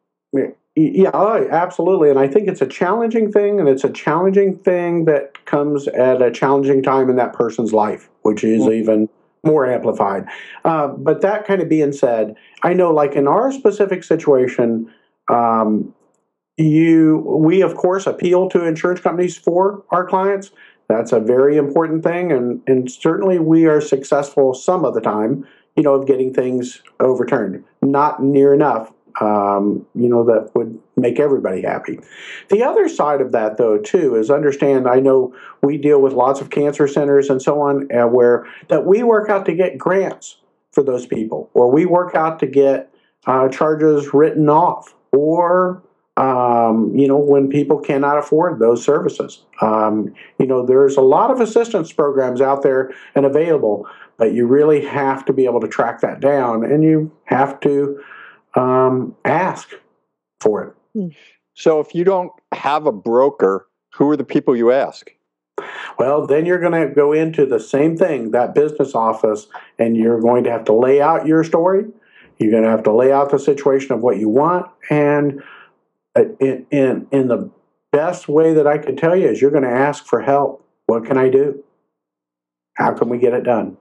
[0.76, 2.10] Yeah, oh, absolutely.
[2.10, 6.20] And I think it's a challenging thing, and it's a challenging thing that comes at
[6.20, 8.72] a challenging time in that person's life, which is mm-hmm.
[8.72, 9.08] even
[9.44, 10.26] more amplified.
[10.64, 14.92] Uh, but that kind of being said, I know, like in our specific situation,
[15.28, 15.94] um,
[16.56, 20.50] you we of course appeal to insurance companies for our clients.
[20.88, 25.46] That's a very important thing, and and certainly we are successful some of the time.
[25.76, 27.64] You know, of getting things overturned.
[27.82, 32.00] Not near enough um, you know, that would make everybody happy.
[32.50, 34.88] The other side of that, though, too, is understand.
[34.88, 38.86] I know we deal with lots of cancer centers and so on, uh, where that
[38.86, 40.38] we work out to get grants
[40.72, 42.92] for those people, or we work out to get
[43.26, 45.82] uh, charges written off, or
[46.16, 49.42] um, you know, when people cannot afford those services.
[49.60, 54.46] Um, you know, there's a lot of assistance programs out there and available, but you
[54.46, 58.00] really have to be able to track that down, and you have to
[58.54, 59.70] um, ask
[60.40, 60.74] for it.
[60.94, 61.08] Hmm.
[61.54, 65.10] So if you don't have a broker, who are the people you ask?
[65.98, 69.46] Well, then you're going to go into the same thing, that business office,
[69.78, 71.84] and you're going to have to lay out your story.
[72.38, 75.40] You're going to have to lay out the situation of what you want, and
[76.16, 77.48] uh, in in in the
[77.92, 80.66] best way that I could tell you is you're going to ask for help.
[80.86, 81.62] What can I do?
[82.74, 83.76] How can we get it done?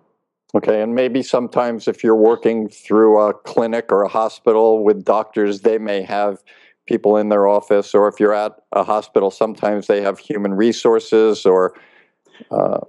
[0.55, 5.61] Okay, and maybe sometimes if you're working through a clinic or a hospital with doctors,
[5.61, 6.43] they may have
[6.85, 11.45] people in their office, or if you're at a hospital, sometimes they have human resources
[11.45, 11.73] or,
[12.51, 12.79] uh,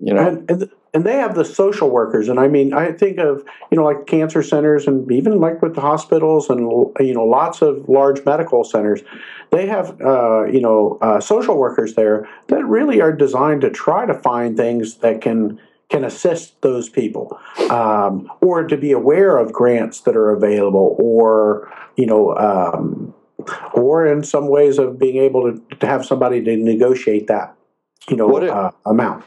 [0.00, 0.26] you know.
[0.26, 2.28] And, and, and, they have the social workers.
[2.28, 5.74] And I mean, I think of, you know, like cancer centers and even like with
[5.74, 6.60] the hospitals and,
[6.98, 9.02] you know, lots of large medical centers,
[9.50, 14.06] they have, uh, you know, uh, social workers there that really are designed to try
[14.06, 15.60] to find things that can
[15.92, 17.38] can assist those people,
[17.70, 23.14] um, or to be aware of grants that are available, or you know, um,
[23.74, 27.54] or in some ways of being able to, to have somebody to negotiate that,
[28.08, 29.24] you know, if, uh, amount.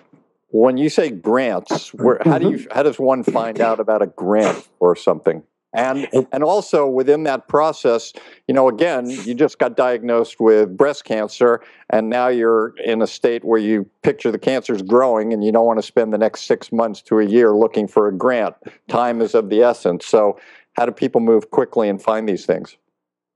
[0.50, 2.74] When you say grants, where how do you mm-hmm.
[2.74, 5.44] how does one find out about a grant or something?
[5.76, 8.14] And and also within that process,
[8.48, 13.08] you know, again, you just got diagnosed with breast cancer, and now you're in a
[13.08, 16.44] state where you picture the cancer's growing, and you don't want to spend the next
[16.44, 18.56] six months to a year looking for a grant.
[18.88, 20.06] Time is of the essence.
[20.06, 20.40] So,
[20.74, 22.78] how do people move quickly and find these things?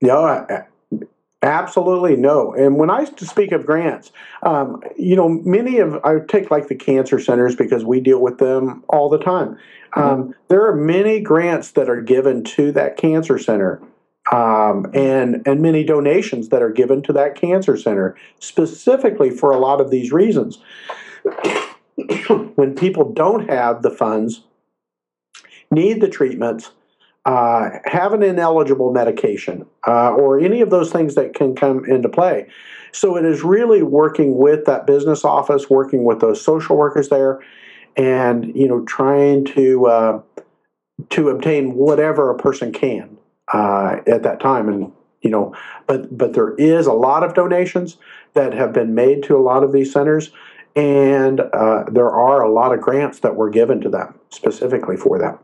[0.02, 0.66] Yeah,
[1.42, 2.54] Absolutely no.
[2.54, 4.12] And when I speak of grants,
[4.44, 8.40] um, you know, many of I take like the cancer centers because we deal with
[8.40, 9.58] them all the time.
[9.96, 10.02] Mm-hmm.
[10.02, 13.82] Um, there are many grants that are given to that cancer center,
[14.34, 19.60] um, and and many donations that are given to that cancer center specifically for a
[19.60, 20.60] lot of these reasons.
[22.56, 24.42] when people don't have the funds,
[25.72, 26.72] need the treatments,
[27.26, 32.10] uh, have an ineligible medication, uh, or any of those things that can come into
[32.10, 32.48] play.
[32.92, 37.40] So it is really working with that business office, working with those social workers there,
[37.96, 40.22] and you know trying to uh,
[41.10, 43.18] to obtain whatever a person can
[43.54, 44.70] uh, at that time.
[44.70, 45.56] And you know,
[45.88, 47.98] but but there is a lot of donations
[48.34, 50.32] that have been made to a lot of these centers.
[50.76, 55.20] And uh, there are a lot of grants that were given to them specifically for
[55.20, 55.40] them.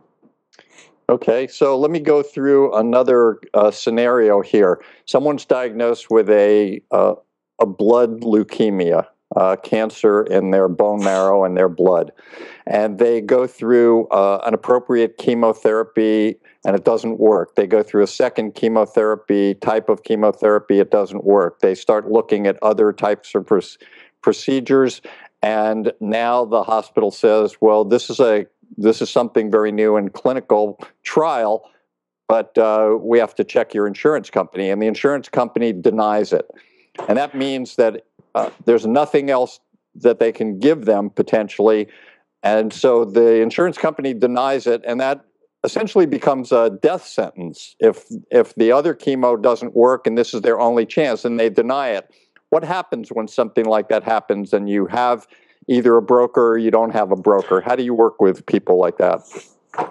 [1.07, 4.81] Okay, so let me go through another uh, scenario here.
[5.05, 7.13] Someone's diagnosed with a uh,
[7.59, 12.11] a blood leukemia, uh, cancer in their bone marrow and their blood,
[12.65, 17.55] and they go through uh, an appropriate chemotherapy and it doesn't work.
[17.55, 21.59] They go through a second chemotherapy type of chemotherapy, it doesn't work.
[21.59, 23.59] They start looking at other types of pr-
[24.23, 25.01] procedures,
[25.43, 30.09] and now the hospital says, "Well, this is a this is something very new in
[30.09, 31.69] clinical trial,
[32.27, 34.69] but uh, we have to check your insurance company.
[34.69, 36.49] And the insurance company denies it.
[37.07, 39.59] And that means that uh, there's nothing else
[39.95, 41.87] that they can give them potentially.
[42.43, 45.25] And so the insurance company denies it, and that
[45.63, 47.75] essentially becomes a death sentence.
[47.79, 51.49] If, if the other chemo doesn't work and this is their only chance and they
[51.49, 52.09] deny it,
[52.49, 55.27] what happens when something like that happens and you have
[55.67, 57.61] either a broker or you don't have a broker?
[57.61, 59.21] How do you work with people like that?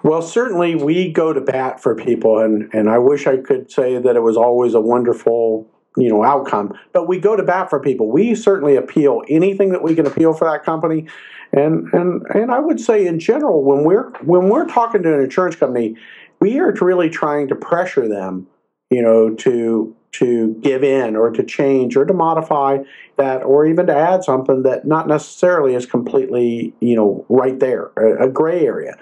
[0.03, 3.99] Well, certainly we go to bat for people, and, and I wish I could say
[3.99, 7.79] that it was always a wonderful you know outcome but we go to bat for
[7.79, 11.07] people we certainly appeal anything that we can appeal for that company
[11.53, 15.20] and and and i would say in general when we're when we're talking to an
[15.20, 15.97] insurance company
[16.41, 18.47] we are really trying to pressure them
[18.91, 22.79] you know to to give in or to change or to modify
[23.17, 27.87] that or even to add something that not necessarily is completely you know right there
[27.97, 28.97] a, gray area.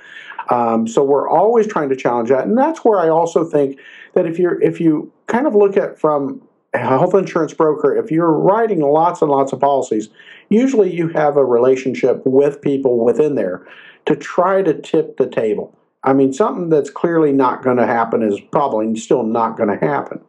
[0.49, 2.47] Um, so we're always trying to challenge that.
[2.47, 3.79] And that's where i also think
[4.15, 6.41] that if you're if you kind of look at from
[6.75, 10.09] a health insurance broker if you're writing lots and lots of policies
[10.49, 13.67] usually you have a relationship with people within there
[14.07, 15.79] to try to tip the table.
[16.05, 19.87] I mean something that's clearly not going to happen is probably still not going to
[19.87, 20.21] happen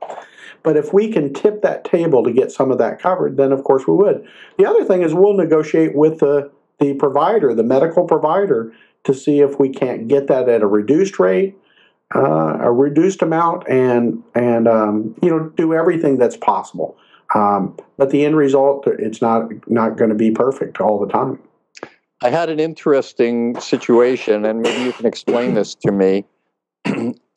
[0.64, 3.64] but if we can tip that table to get some of that covered, then of
[3.64, 4.26] course we would.
[4.58, 6.50] The other thing is we'll negotiate with the,
[6.80, 11.20] the provider, the medical provider, to see if we can't get that at a reduced
[11.20, 11.58] rate,
[12.16, 16.98] uh, a reduced amount, and and um, you know do everything that's possible.
[17.36, 21.40] Um, but the end result, it's not not going to be perfect all the time.
[22.22, 26.24] I had an interesting situation, and maybe you can explain this to me.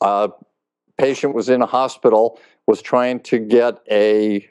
[0.00, 0.28] a
[0.98, 4.48] patient was in a hospital was trying to get a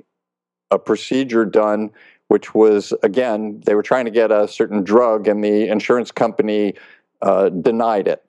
[0.71, 1.91] a procedure done
[2.27, 6.73] which was again they were trying to get a certain drug and the insurance company
[7.21, 8.23] uh, denied it.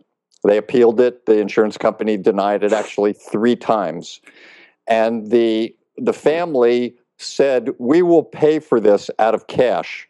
[0.45, 1.27] They appealed it.
[1.27, 4.21] The insurance company denied it actually three times.
[4.87, 10.09] And the the family said we will pay for this out of cash.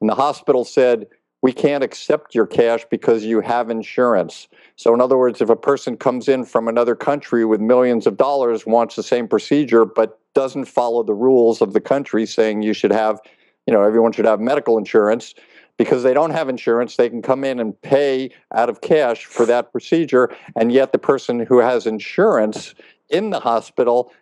[0.00, 1.06] And the hospital said
[1.42, 4.48] we can't accept your cash because you have insurance.
[4.76, 8.16] So, in other words, if a person comes in from another country with millions of
[8.16, 12.72] dollars, wants the same procedure, but doesn't follow the rules of the country saying you
[12.72, 13.20] should have,
[13.66, 15.34] you know, everyone should have medical insurance,
[15.76, 19.46] because they don't have insurance, they can come in and pay out of cash for
[19.46, 20.28] that procedure.
[20.56, 22.74] And yet, the person who has insurance
[23.10, 24.12] in the hospital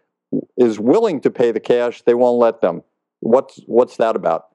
[0.57, 2.83] is willing to pay the cash, they won't let them.
[3.21, 4.49] What's, what's that about?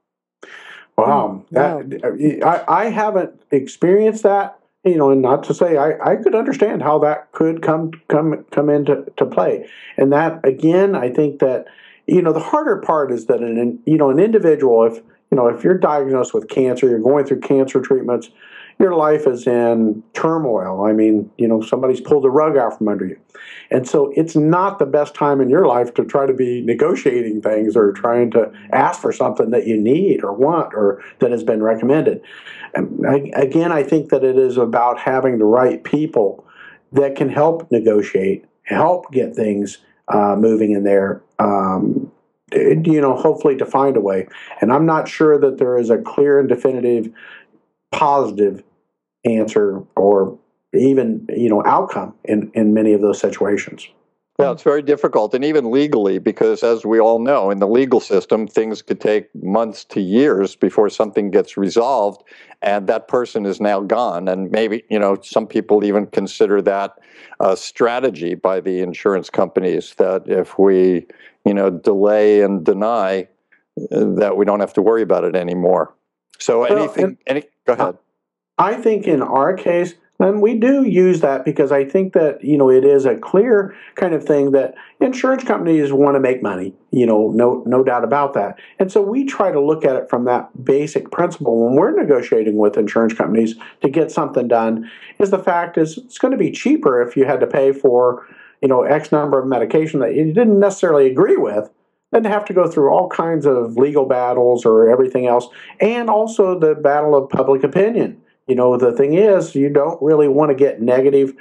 [0.98, 1.56] Wow, hmm.
[1.56, 4.60] that I, I haven't experienced that.
[4.88, 8.46] You know, and not to say I, I could understand how that could come come
[8.52, 9.70] come into to play.
[9.98, 11.66] And that again, I think that
[12.06, 14.96] you know the harder part is that an you know an individual if
[15.30, 18.30] you know if you're diagnosed with cancer, you're going through cancer treatments,
[18.80, 20.86] your life is in turmoil.
[20.86, 23.20] I mean, you know, somebody's pulled the rug out from under you.
[23.72, 27.42] And so it's not the best time in your life to try to be negotiating
[27.42, 31.44] things or trying to ask for something that you need or want or that has
[31.44, 32.22] been recommended.
[32.76, 36.46] And I, again, I think that it is about having the right people
[36.92, 41.24] that can help negotiate, help get things uh, moving in there.
[41.40, 42.12] Um,
[42.54, 44.26] you know, hopefully to find a way.
[44.62, 47.12] And I'm not sure that there is a clear and definitive
[47.92, 48.64] positive
[49.28, 50.38] answer or
[50.74, 53.88] even you know outcome in in many of those situations.
[54.40, 58.00] Yeah it's very difficult and even legally because as we all know in the legal
[58.00, 62.24] system things could take months to years before something gets resolved
[62.62, 64.28] and that person is now gone.
[64.28, 67.00] And maybe you know some people even consider that
[67.40, 71.08] a strategy by the insurance companies that if we
[71.46, 73.28] you know delay and deny
[73.92, 75.96] uh, that we don't have to worry about it anymore.
[76.38, 77.98] So well, anything any go ahead
[78.58, 82.58] I think in our case, and we do use that because I think that you
[82.58, 86.74] know it is a clear kind of thing that insurance companies want to make money.
[86.92, 88.60] You know, no no doubt about that.
[88.80, 92.58] And so we try to look at it from that basic principle when we're negotiating
[92.58, 94.90] with insurance companies to get something done.
[95.20, 98.26] Is the fact is it's going to be cheaper if you had to pay for
[98.64, 101.70] you know X number of medication that you didn't necessarily agree with
[102.12, 105.48] than to have to go through all kinds of legal battles or everything else,
[105.80, 110.28] and also the battle of public opinion you know, the thing is, you don't really
[110.28, 111.36] want to get negative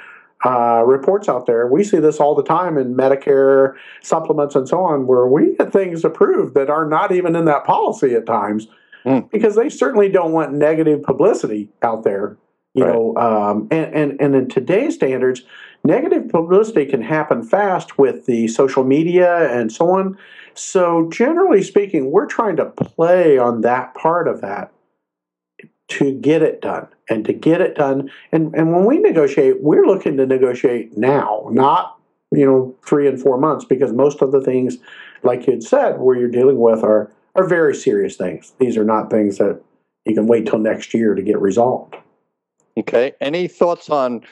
[0.45, 1.67] uh, reports out there.
[1.67, 5.73] We see this all the time in Medicare supplements and so on, where we get
[5.73, 8.67] things approved that are not even in that policy at times,
[9.05, 9.31] mm.
[9.31, 12.37] because they certainly don't want negative publicity out there.
[12.75, 12.93] You right.
[12.93, 15.43] know, um, and, and and in today's standards,
[15.83, 20.19] negative publicity can happen fast with the social media and so on.
[20.53, 24.73] So generally speaking, we're trying to play on that part of that
[25.89, 28.11] to get it done and to get it done.
[28.33, 31.97] And, and when we negotiate, we're looking to negotiate now, not,
[32.33, 34.79] you know, three and four months, because most of the things,
[35.23, 38.53] like you had said, where you're dealing with are, are very serious things.
[38.59, 39.61] These are not things that
[40.05, 41.97] you can wait till next year to get resolved.
[42.77, 43.15] Okay.
[43.21, 44.23] Any thoughts on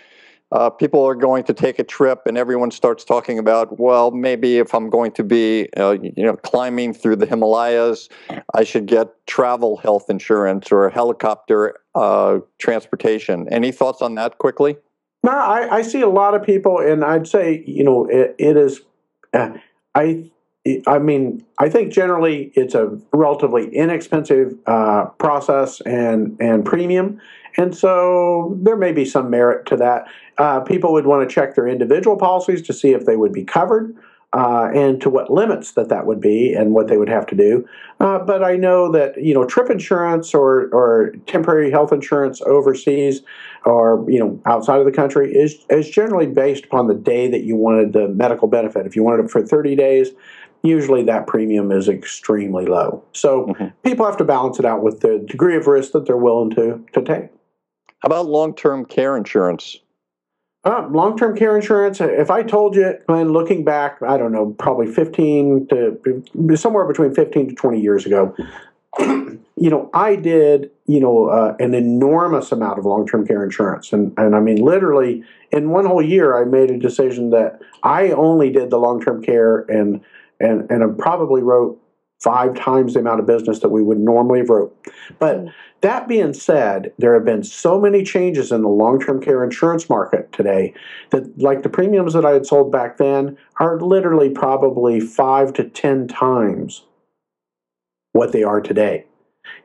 [0.52, 4.58] uh, people are going to take a trip and everyone starts talking about well maybe
[4.58, 8.08] if i'm going to be uh, you know climbing through the himalayas
[8.54, 13.48] i should get travel health insurance or helicopter uh, transportation.
[13.50, 14.76] Any thoughts on that quickly?
[15.22, 18.56] No I, I, see a lot of people and i'd say you know it, it
[18.56, 18.80] is
[19.32, 19.50] uh,
[19.94, 20.30] i
[20.86, 27.20] I mean, I think generally it's a relatively inexpensive uh, process and and premium,
[27.56, 30.06] and so there may be some merit to that.
[30.38, 33.44] Uh, people would want to check their individual policies to see if they would be
[33.44, 33.96] covered.
[34.36, 37.36] uh, and to what limits that that would be and what they would have to
[37.36, 37.64] do.
[38.00, 43.22] Uh, but I know that you know trip insurance or or temporary health insurance overseas
[43.64, 47.44] or you know outside of the country is is generally based upon the day that
[47.44, 48.86] you wanted the medical benefit.
[48.86, 50.10] If you wanted it for 30 days,
[50.64, 53.04] usually that premium is extremely low.
[53.12, 53.72] So Mhm.
[53.84, 56.80] people have to balance it out with the degree of risk that they're willing to
[56.92, 57.28] to take.
[58.04, 59.80] How about long-term care insurance?
[60.62, 62.02] Uh, long-term care insurance.
[62.02, 65.98] If I told you, Glenn, looking back, I don't know, probably fifteen to
[66.54, 68.36] somewhere between fifteen to twenty years ago,
[68.98, 74.12] you know, I did, you know, uh, an enormous amount of long-term care insurance, and
[74.18, 78.50] and I mean, literally, in one whole year, I made a decision that I only
[78.50, 80.02] did the long-term care, and
[80.40, 81.80] and and I probably wrote
[82.20, 84.74] five times the amount of business that we would normally have wrote.
[85.18, 85.52] But Mm.
[85.82, 90.32] that being said, there have been so many changes in the long-term care insurance market
[90.32, 90.72] today
[91.10, 95.64] that, like the premiums that I had sold back then, are literally probably five to
[95.64, 96.84] ten times
[98.12, 99.04] what they are today.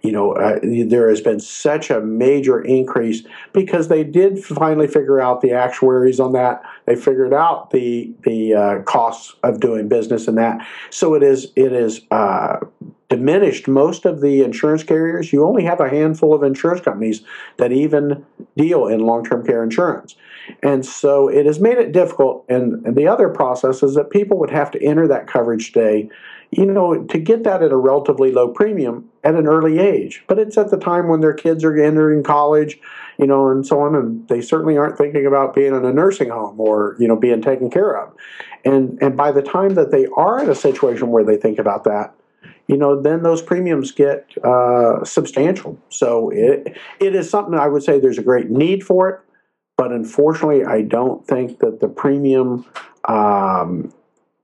[0.01, 3.23] You know, uh, there has been such a major increase
[3.53, 6.61] because they did finally figure out the actuaries on that.
[6.85, 10.65] They figured out the the uh, costs of doing business in that.
[10.89, 12.59] So it is it is uh,
[13.09, 15.33] diminished most of the insurance carriers.
[15.33, 17.21] You only have a handful of insurance companies
[17.57, 18.25] that even
[18.55, 20.15] deal in long term care insurance.
[20.63, 22.45] And so it has made it difficult.
[22.49, 26.09] And, and the other process is that people would have to enter that coverage today,
[26.51, 30.23] you know, to get that at a relatively low premium at an early age.
[30.27, 32.79] But it's at the time when their kids are entering college,
[33.17, 33.95] you know, and so on.
[33.95, 37.41] And they certainly aren't thinking about being in a nursing home or, you know, being
[37.41, 38.15] taken care of.
[38.65, 41.83] And, and by the time that they are in a situation where they think about
[41.83, 42.15] that,
[42.67, 45.77] you know, then those premiums get uh, substantial.
[45.89, 49.19] So it it is something I would say there's a great need for it,
[49.75, 52.65] but unfortunately, I don't think that the premium
[53.05, 53.91] um,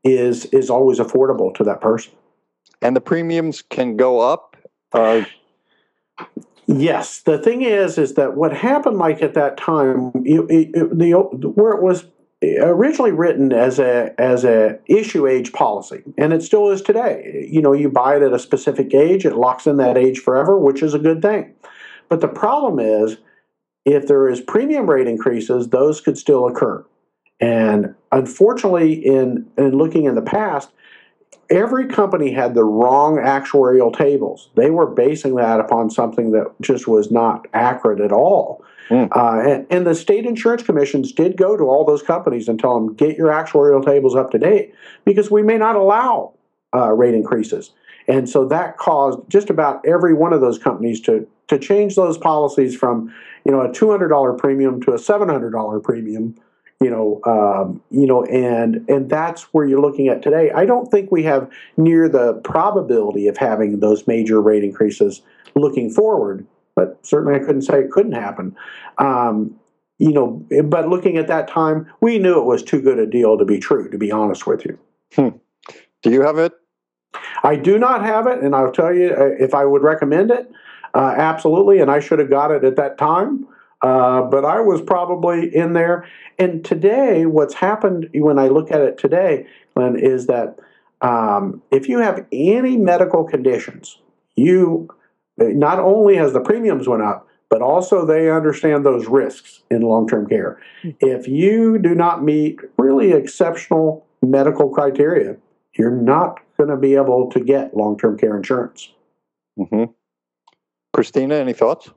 [0.06, 2.14] is is always affordable to that person.
[2.82, 4.56] And the premiums can go up.
[4.94, 5.26] Uh,
[6.68, 11.74] Yes, the thing is, is that what happened, like at that time, it- the where
[11.74, 12.08] it was
[12.60, 17.48] originally written as a as a issue age policy, and it still is today.
[17.52, 20.58] You know, you buy it at a specific age, it locks in that age forever,
[20.58, 21.54] which is a good thing.
[22.10, 23.18] But the problem is,
[23.86, 26.84] if there is premium rate increases, those could still occur.
[27.40, 30.70] And unfortunately, in in looking in the past,
[31.50, 34.50] every company had the wrong actuarial tables.
[34.56, 38.64] They were basing that upon something that just was not accurate at all.
[38.88, 39.06] Hmm.
[39.12, 42.76] Uh, and, and the state insurance commissions did go to all those companies and tell
[42.76, 44.74] them, get your actuarial tables up to date
[45.06, 46.34] because we may not allow
[46.74, 47.72] uh, rate increases.
[48.08, 52.18] And so that caused just about every one of those companies to, to change those
[52.20, 53.12] policies from,
[53.44, 56.36] you know, a $200 premium to a $700 premium
[56.82, 60.52] you know, um, you know, and and that's where you're looking at today.
[60.52, 65.22] I don't think we have near the probability of having those major rate increases
[65.56, 66.46] looking forward,
[66.76, 68.56] but certainly I couldn't say it couldn't happen.
[68.98, 69.58] Um,
[69.98, 73.38] you know, but looking at that time, we knew it was too good a deal
[73.38, 73.90] to be true.
[73.90, 74.78] To be honest with you,
[75.16, 76.52] do you have it?
[77.44, 80.52] I do not have it, and I'll tell you uh, if I would recommend it,
[80.94, 83.48] uh, absolutely, and I should have got it at that time.
[83.86, 86.08] Uh, but I was probably in there.
[86.40, 90.58] And today, what's happened when I look at it today, Glenn, is that
[91.02, 94.00] um, if you have any medical conditions,
[94.36, 94.90] you
[95.38, 100.28] not only has the premiums went up, but also they understand those risks in long-term
[100.30, 100.60] care.
[101.00, 105.38] If you do not meet really exceptional medical criteria,
[105.78, 108.92] you're not going to be able to get long-term care insurance.
[109.56, 109.84] hmm
[110.92, 111.92] Christina, any thoughts?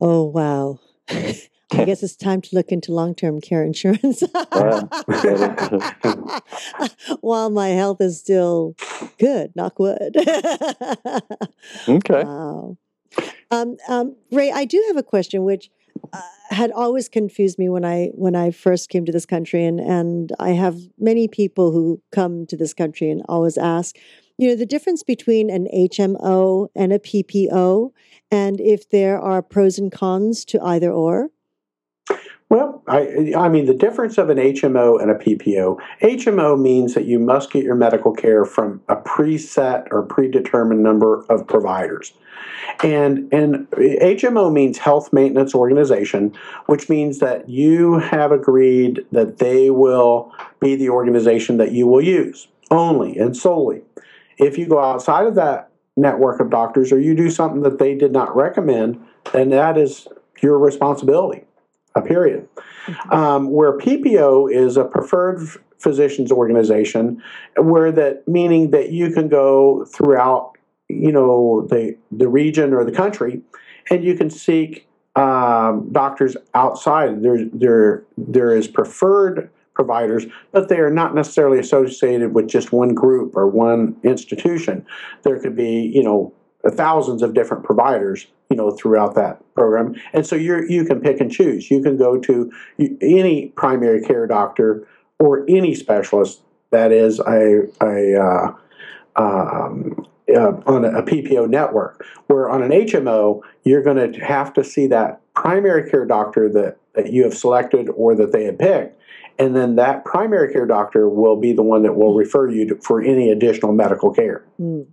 [0.00, 0.78] Oh, wow.
[1.08, 4.22] I guess it's time to look into long term care insurance.
[7.20, 8.76] While my health is still
[9.18, 10.16] good, knock wood.
[11.88, 12.24] Okay.
[12.24, 12.76] Wow.
[13.50, 15.70] Um, um, Ray, I do have a question which
[16.12, 19.80] uh, had always confused me when I when I first came to this country, and
[19.80, 23.96] and I have many people who come to this country and always ask,
[24.38, 27.90] you know, the difference between an HMO and a PPO,
[28.30, 31.30] and if there are pros and cons to either or.
[32.48, 37.04] Well, I, I mean, the difference of an HMO and a PPO HMO means that
[37.04, 42.12] you must get your medical care from a preset or predetermined number of providers.
[42.84, 49.70] And, and HMO means Health Maintenance Organization, which means that you have agreed that they
[49.70, 53.82] will be the organization that you will use only and solely.
[54.38, 57.94] If you go outside of that network of doctors or you do something that they
[57.94, 60.08] did not recommend, then that is
[60.42, 61.44] your responsibility
[61.96, 62.46] a period.
[63.10, 65.40] Um, where PPO is a preferred
[65.78, 67.22] physicians organization,
[67.56, 70.52] where that meaning that you can go throughout,
[70.88, 73.40] you know, the the region or the country,
[73.90, 77.22] and you can seek um, doctors outside.
[77.22, 82.94] There there there is preferred providers, but they are not necessarily associated with just one
[82.94, 84.84] group or one institution.
[85.22, 86.32] There could be, you know,
[86.70, 91.20] thousands of different providers, you know, throughout that program, and so you you can pick
[91.20, 91.70] and choose.
[91.70, 92.50] You can go to
[93.00, 94.88] any primary care doctor
[95.20, 98.52] or any specialist that is a a uh,
[99.14, 102.04] um, uh, on a, a PPO network.
[102.26, 106.78] Where on an HMO, you're going to have to see that primary care doctor that,
[106.94, 108.98] that you have selected or that they have picked,
[109.38, 112.76] and then that primary care doctor will be the one that will refer you to,
[112.76, 114.44] for any additional medical care.
[114.60, 114.86] Mm.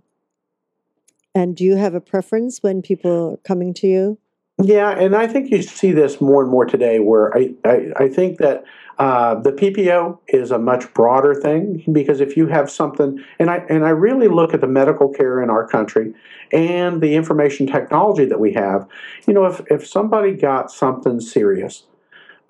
[1.34, 4.18] And do you have a preference when people are coming to you?
[4.62, 8.08] Yeah, and I think you see this more and more today where I, I, I
[8.08, 8.62] think that
[9.00, 13.64] uh, the PPO is a much broader thing because if you have something, and I,
[13.68, 16.14] and I really look at the medical care in our country
[16.52, 18.86] and the information technology that we have,
[19.26, 21.84] you know, if, if somebody got something serious,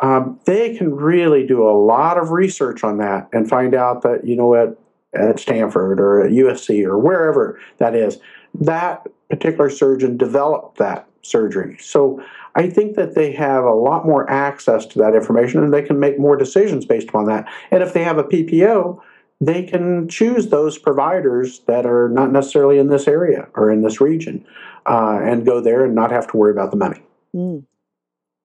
[0.04, 4.26] um, they can really do a lot of research on that and find out that,
[4.26, 4.76] you know, at,
[5.14, 8.18] at Stanford or at USC or wherever that is,
[8.52, 11.78] that particular surgeon developed that surgery.
[11.80, 12.22] So
[12.54, 15.98] I think that they have a lot more access to that information and they can
[15.98, 17.50] make more decisions based upon that.
[17.70, 19.00] And if they have a PPO,
[19.40, 24.02] they can choose those providers that are not necessarily in this area or in this
[24.02, 24.44] region
[24.84, 27.02] uh, and go there and not have to worry about the money.
[27.34, 27.64] Mm.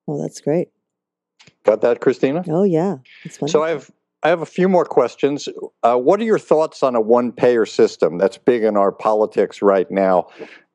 [0.07, 0.69] Well, that's great.
[1.65, 2.43] Got that, Christina?
[2.47, 2.97] Oh, yeah.
[3.47, 3.91] So I have
[4.21, 5.47] I have a few more questions.
[5.81, 9.61] Uh, what are your thoughts on a one payer system that's big in our politics
[9.61, 10.27] right now,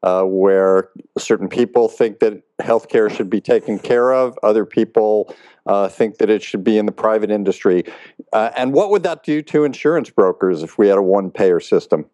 [0.02, 5.34] uh, where certain people think that healthcare should be taken care of, other people
[5.66, 7.84] uh, think that it should be in the private industry?
[8.32, 11.60] Uh, and what would that do to insurance brokers if we had a one payer
[11.60, 12.06] system?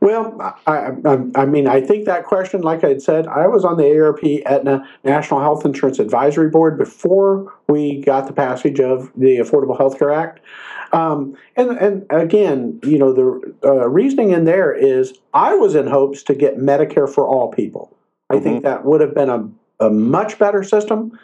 [0.00, 3.64] Well, I, I, I, mean, I think that question, like I had said, I was
[3.64, 9.10] on the ARP Aetna National Health Insurance Advisory Board before we got the passage of
[9.16, 10.40] the Affordable Health Care Act.
[10.92, 15.86] Um, and, and again, you know, the uh, reasoning in there is I was in
[15.88, 17.96] hopes to get Medicare for all people.
[18.30, 18.44] I mm-hmm.
[18.44, 19.50] think that would have been a,
[19.80, 21.18] a much better system,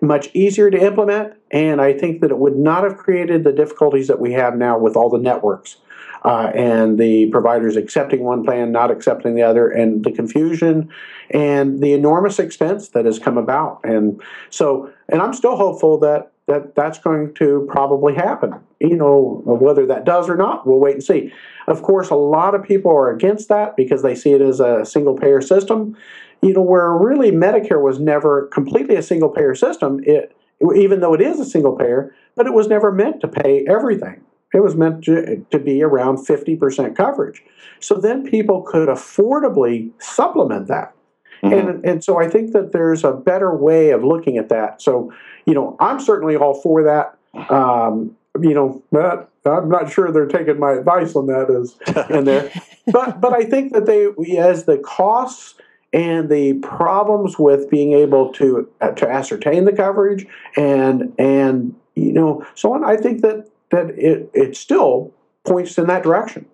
[0.00, 4.06] much easier to implement, and I think that it would not have created the difficulties
[4.06, 5.76] that we have now with all the networks
[6.24, 10.88] uh, and the providers accepting one plan, not accepting the other, and the confusion
[11.30, 13.80] and the enormous expense that has come about.
[13.84, 14.20] And
[14.50, 18.54] so, and I'm still hopeful that that that's going to probably happen.
[18.80, 21.32] You know, whether that does or not, we'll wait and see.
[21.68, 24.84] Of course, a lot of people are against that because they see it as a
[24.84, 25.96] single payer system.
[26.42, 30.00] You know, where really Medicare was never completely a single payer system.
[30.04, 30.36] It
[30.76, 34.22] even though it is a single payer, but it was never meant to pay everything.
[34.52, 37.42] It was meant to, to be around 50% coverage.
[37.80, 40.94] So then people could affordably supplement that.
[41.42, 41.68] Mm-hmm.
[41.68, 44.80] And, and so I think that there's a better way of looking at that.
[44.80, 45.12] So,
[45.46, 47.18] you know, I'm certainly all for that.
[47.50, 51.76] Um, you know, but I'm not sure they're taking my advice on that as
[52.10, 52.50] in there.
[52.86, 55.54] but but I think that they as the costs
[55.92, 60.26] and the problems with being able to uh, to ascertain the coverage
[60.56, 65.12] and and you know so on, I think that that it, it still
[65.44, 66.46] points in that direction.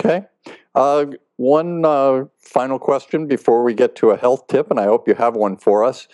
[0.00, 0.26] Okay.
[0.74, 5.06] Uh, one uh, final question before we get to a health tip, and I hope
[5.06, 6.08] you have one for us.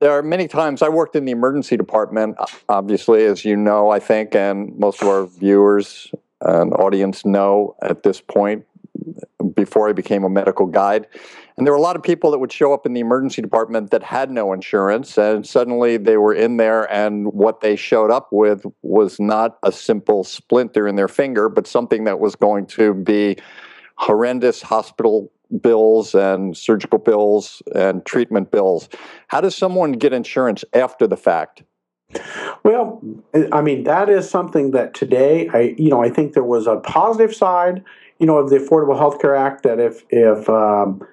[0.00, 2.36] There are many times I worked in the emergency department,
[2.68, 8.04] obviously, as you know, I think, and most of our viewers and audience know at
[8.04, 8.64] this point
[9.54, 11.06] before I became a medical guide.
[11.56, 13.90] And there were a lot of people that would show up in the emergency department
[13.90, 18.28] that had no insurance, and suddenly they were in there, and what they showed up
[18.30, 22.94] with was not a simple splinter in their finger, but something that was going to
[22.94, 23.36] be
[23.96, 28.88] horrendous hospital bills and surgical bills and treatment bills.
[29.28, 31.62] How does someone get insurance after the fact?
[32.64, 33.02] Well,
[33.52, 36.76] I mean that is something that today I you know I think there was a
[36.76, 37.84] positive side
[38.18, 41.06] you know, of the Affordable Health Care Act that if, if um,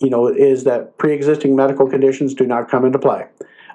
[0.00, 3.26] you know, is that pre-existing medical conditions do not come into play.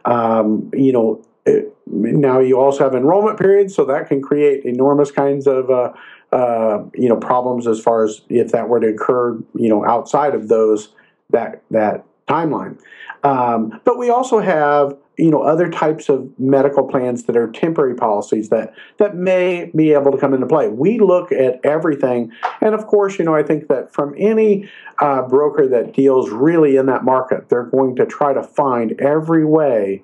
[0.05, 5.11] Um, you know, it, now you also have enrollment periods, so that can create enormous
[5.11, 5.93] kinds of uh,
[6.31, 10.33] uh, you know problems as far as if that were to occur, you know, outside
[10.33, 10.89] of those
[11.29, 12.79] that that timeline.
[13.23, 17.95] Um, but we also have you know other types of medical plans that are temporary
[17.95, 20.67] policies that that may be able to come into play.
[20.67, 25.23] We look at everything, and of course, you know I think that from any uh,
[25.23, 30.03] broker that deals really in that market, they're going to try to find every way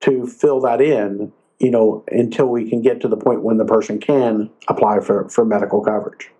[0.00, 3.64] to fill that in you know, until we can get to the point when the
[3.64, 6.30] person can apply for, for medical coverage.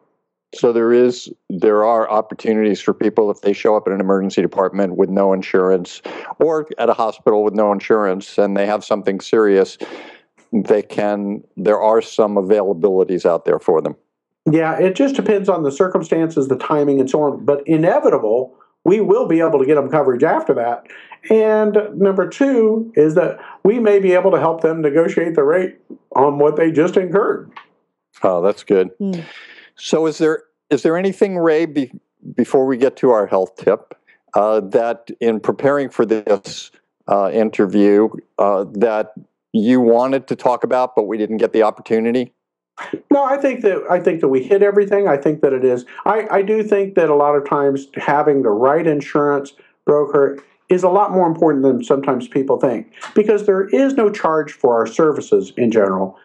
[0.55, 4.43] So there is there are opportunities for people if they show up in an emergency
[4.43, 6.01] department with no insurance
[6.39, 9.77] or at a hospital with no insurance and they have something serious
[10.53, 13.97] they can there are some availabilities out there for them.
[14.51, 19.01] Yeah, it just depends on the circumstances, the timing and so on, but inevitable we
[19.01, 20.87] will be able to get them coverage after that.
[21.29, 25.77] And number 2 is that we may be able to help them negotiate the rate
[26.15, 27.51] on what they just incurred.
[28.23, 28.91] Oh, that's good.
[29.01, 29.25] Mm.
[29.77, 31.93] So, is there is there anything, Ray, be,
[32.35, 33.95] before we get to our health tip,
[34.35, 36.71] uh, that in preparing for this
[37.09, 38.09] uh, interview,
[38.39, 39.13] uh, that
[39.53, 42.33] you wanted to talk about, but we didn't get the opportunity?
[43.11, 45.09] No, I think that I think that we hit everything.
[45.09, 45.87] I think that it is.
[46.05, 49.55] I, I do think that a lot of times having the right insurance
[49.87, 54.53] broker is a lot more important than sometimes people think because there is no charge
[54.53, 56.19] for our services in general.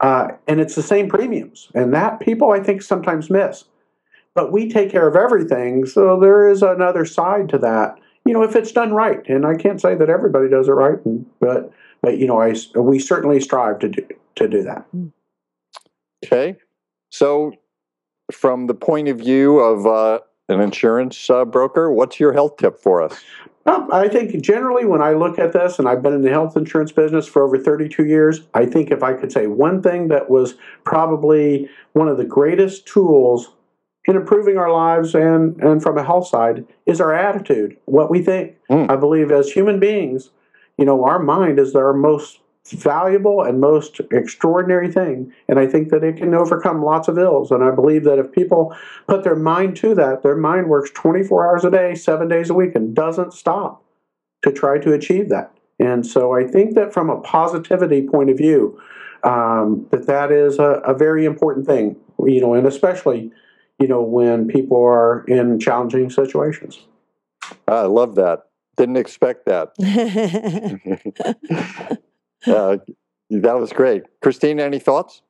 [0.00, 1.70] Uh, and it's the same premiums.
[1.74, 3.64] And that people, I think, sometimes miss.
[4.34, 7.98] But we take care of everything, so there is another side to that.
[8.24, 10.98] You know, if it's done right, and I can't say that everybody does it right,
[11.40, 11.72] but
[12.02, 14.86] but you know, I we certainly strive to do to do that.
[16.24, 16.56] Okay,
[17.10, 17.52] so
[18.30, 22.78] from the point of view of uh, an insurance uh, broker, what's your health tip
[22.78, 23.20] for us?
[23.68, 26.92] I think generally when I look at this, and I've been in the health insurance
[26.92, 30.54] business for over 32 years, I think if I could say one thing that was
[30.84, 33.50] probably one of the greatest tools
[34.06, 38.22] in improving our lives and, and from a health side is our attitude, what we
[38.22, 38.56] think.
[38.70, 38.90] Mm.
[38.90, 40.30] I believe as human beings,
[40.78, 42.40] you know, our mind is our most
[42.72, 45.32] valuable and most extraordinary thing.
[45.48, 47.50] And I think that it can overcome lots of ills.
[47.50, 51.48] And I believe that if people put their mind to that, their mind works 24
[51.48, 53.82] hours a day, seven days a week, and doesn't stop
[54.42, 55.52] to try to achieve that.
[55.78, 58.80] And so I think that from a positivity point of view,
[59.24, 63.32] um, that that is a, a very important thing, you know, and especially,
[63.78, 66.80] you know, when people are in challenging situations.
[67.66, 68.44] I love that.
[68.76, 69.72] Didn't expect that.
[72.46, 72.78] uh,
[73.30, 74.04] that was great.
[74.20, 75.22] Christina, any thoughts?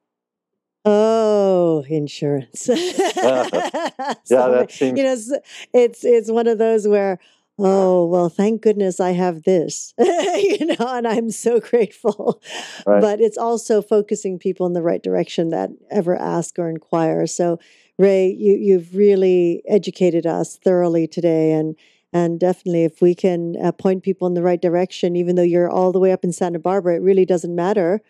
[0.85, 2.69] Oh, insurance.
[2.73, 5.33] yeah, So, that seems you know, it's,
[5.75, 7.19] it's it's one of those where,
[7.59, 12.41] oh well, thank goodness I have this, you know, and I'm so grateful.
[12.87, 13.01] Right.
[13.01, 17.27] But it's also focusing people in the right direction that ever ask or inquire.
[17.27, 17.59] So,
[17.99, 21.77] Ray, you you've really educated us thoroughly today, and
[22.13, 25.71] and definitely if we can uh, point people in the right direction, even though you're
[25.71, 28.01] all the way up in Santa Barbara, it really doesn't matter.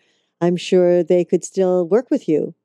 [0.41, 2.55] I'm sure they could still work with you.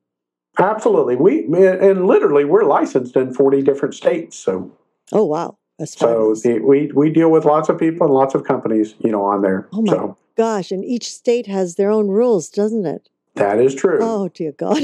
[0.57, 1.17] Absolutely.
[1.17, 4.37] We and literally we're licensed in 40 different states.
[4.37, 4.71] So
[5.11, 8.45] Oh wow, that's so the, we we deal with lots of people and lots of
[8.45, 9.67] companies, you know, on there.
[9.73, 13.09] Oh my so gosh, and each state has their own rules, doesn't it?
[13.35, 13.99] that is true.
[14.01, 14.81] Oh dear God.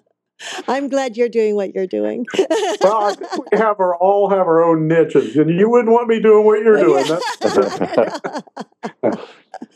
[0.68, 2.26] I'm glad you're doing what you're doing.
[2.80, 6.08] well, I think we have our all have our own niches, and you wouldn't want
[6.08, 7.06] me doing what you're doing.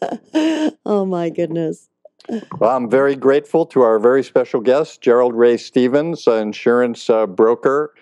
[0.86, 1.88] Oh my goodness.
[2.58, 7.26] Well, I'm very grateful to our very special guest, Gerald Ray Stevens, an insurance uh,
[7.26, 7.94] broker,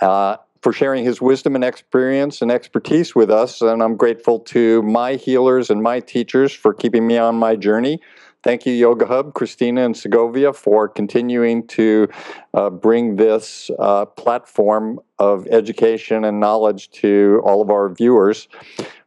[0.00, 3.60] uh, for sharing his wisdom and experience and expertise with us.
[3.62, 8.00] And I'm grateful to my healers and my teachers for keeping me on my journey.
[8.42, 12.08] Thank you, Yoga Hub, Christina, and Segovia, for continuing to
[12.54, 18.48] uh, bring this uh, platform of education and knowledge to all of our viewers.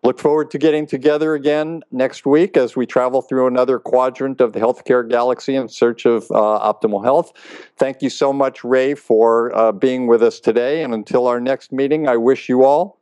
[0.04, 4.54] Look forward to getting together again next week as we travel through another quadrant of
[4.54, 7.34] the healthcare galaxy in search of uh, optimal health.
[7.76, 10.82] Thank you so much, Ray, for uh, being with us today.
[10.82, 13.02] And until our next meeting, I wish you all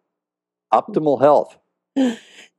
[0.73, 1.57] optimal health.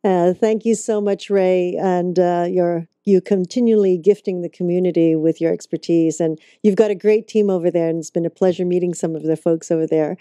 [0.04, 5.40] Uh, thank you so much, Ray, and uh, you're you continually gifting the community with
[5.40, 8.66] your expertise, and you've got a great team over there, and it's been a pleasure
[8.66, 10.18] meeting some of the folks over there.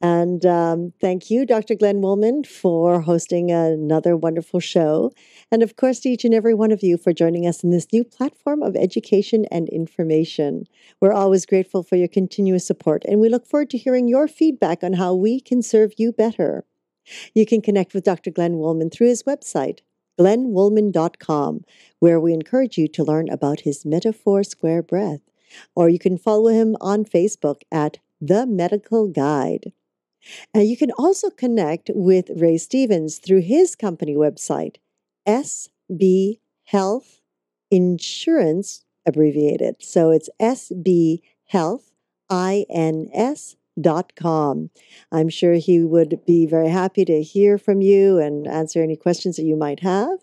[0.00, 1.74] And um, thank you, Dr.
[1.74, 5.12] Glenn Wollman, for hosting another wonderful show,
[5.52, 7.92] and of course, to each and every one of you for joining us in this
[7.92, 10.64] new platform of education and information.
[11.02, 14.82] We're always grateful for your continuous support, and we look forward to hearing your feedback
[14.82, 16.64] on how we can serve you better.
[17.34, 18.30] You can connect with Dr.
[18.30, 19.80] Glenn Wollman through his website,
[20.18, 21.64] glennwollman.com,
[21.98, 25.20] where we encourage you to learn about his Metaphor Square Breath.
[25.74, 29.72] Or you can follow him on Facebook at The Medical Guide.
[30.52, 34.76] And you can also connect with Ray Stevens through his company website,
[35.26, 37.20] SB Health
[37.70, 39.76] Insurance, abbreviated.
[39.80, 41.92] So it's SB Health,
[42.28, 43.56] I N S
[44.16, 44.70] com.
[45.12, 49.36] I'm sure he would be very happy to hear from you and answer any questions
[49.36, 50.18] that you might have.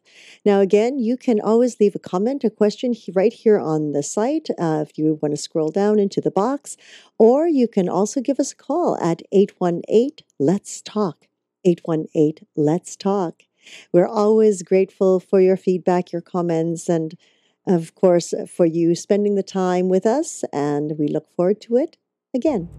[0.45, 4.49] Now, again, you can always leave a comment, a question right here on the site
[4.59, 6.77] uh, if you want to scroll down into the box,
[7.17, 11.27] or you can also give us a call at 818 Let's Talk.
[11.63, 13.43] 818 Let's Talk.
[13.91, 17.17] We're always grateful for your feedback, your comments, and
[17.67, 21.97] of course, for you spending the time with us, and we look forward to it
[22.33, 22.69] again.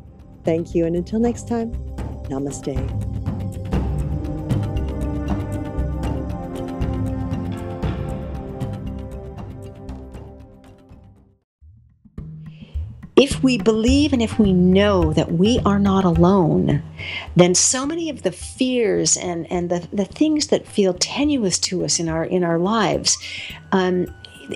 [0.46, 1.72] Thank you, and until next time,
[2.30, 3.16] namaste.
[13.16, 16.82] if we believe and if we know that we are not alone,
[17.34, 21.84] then so many of the fears and, and the, the things that feel tenuous to
[21.84, 23.18] us in our in our lives
[23.72, 24.06] um,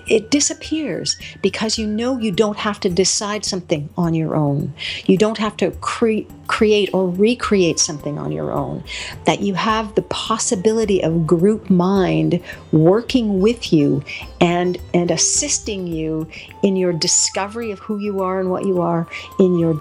[0.07, 4.73] it disappears because you know you don't have to decide something on your own.
[5.07, 8.85] You don't have to cre- create or recreate something on your own.
[9.25, 14.03] That you have the possibility of group mind working with you
[14.41, 16.29] and and assisting you
[16.63, 19.07] in your discovery of who you are and what you are
[19.39, 19.81] in your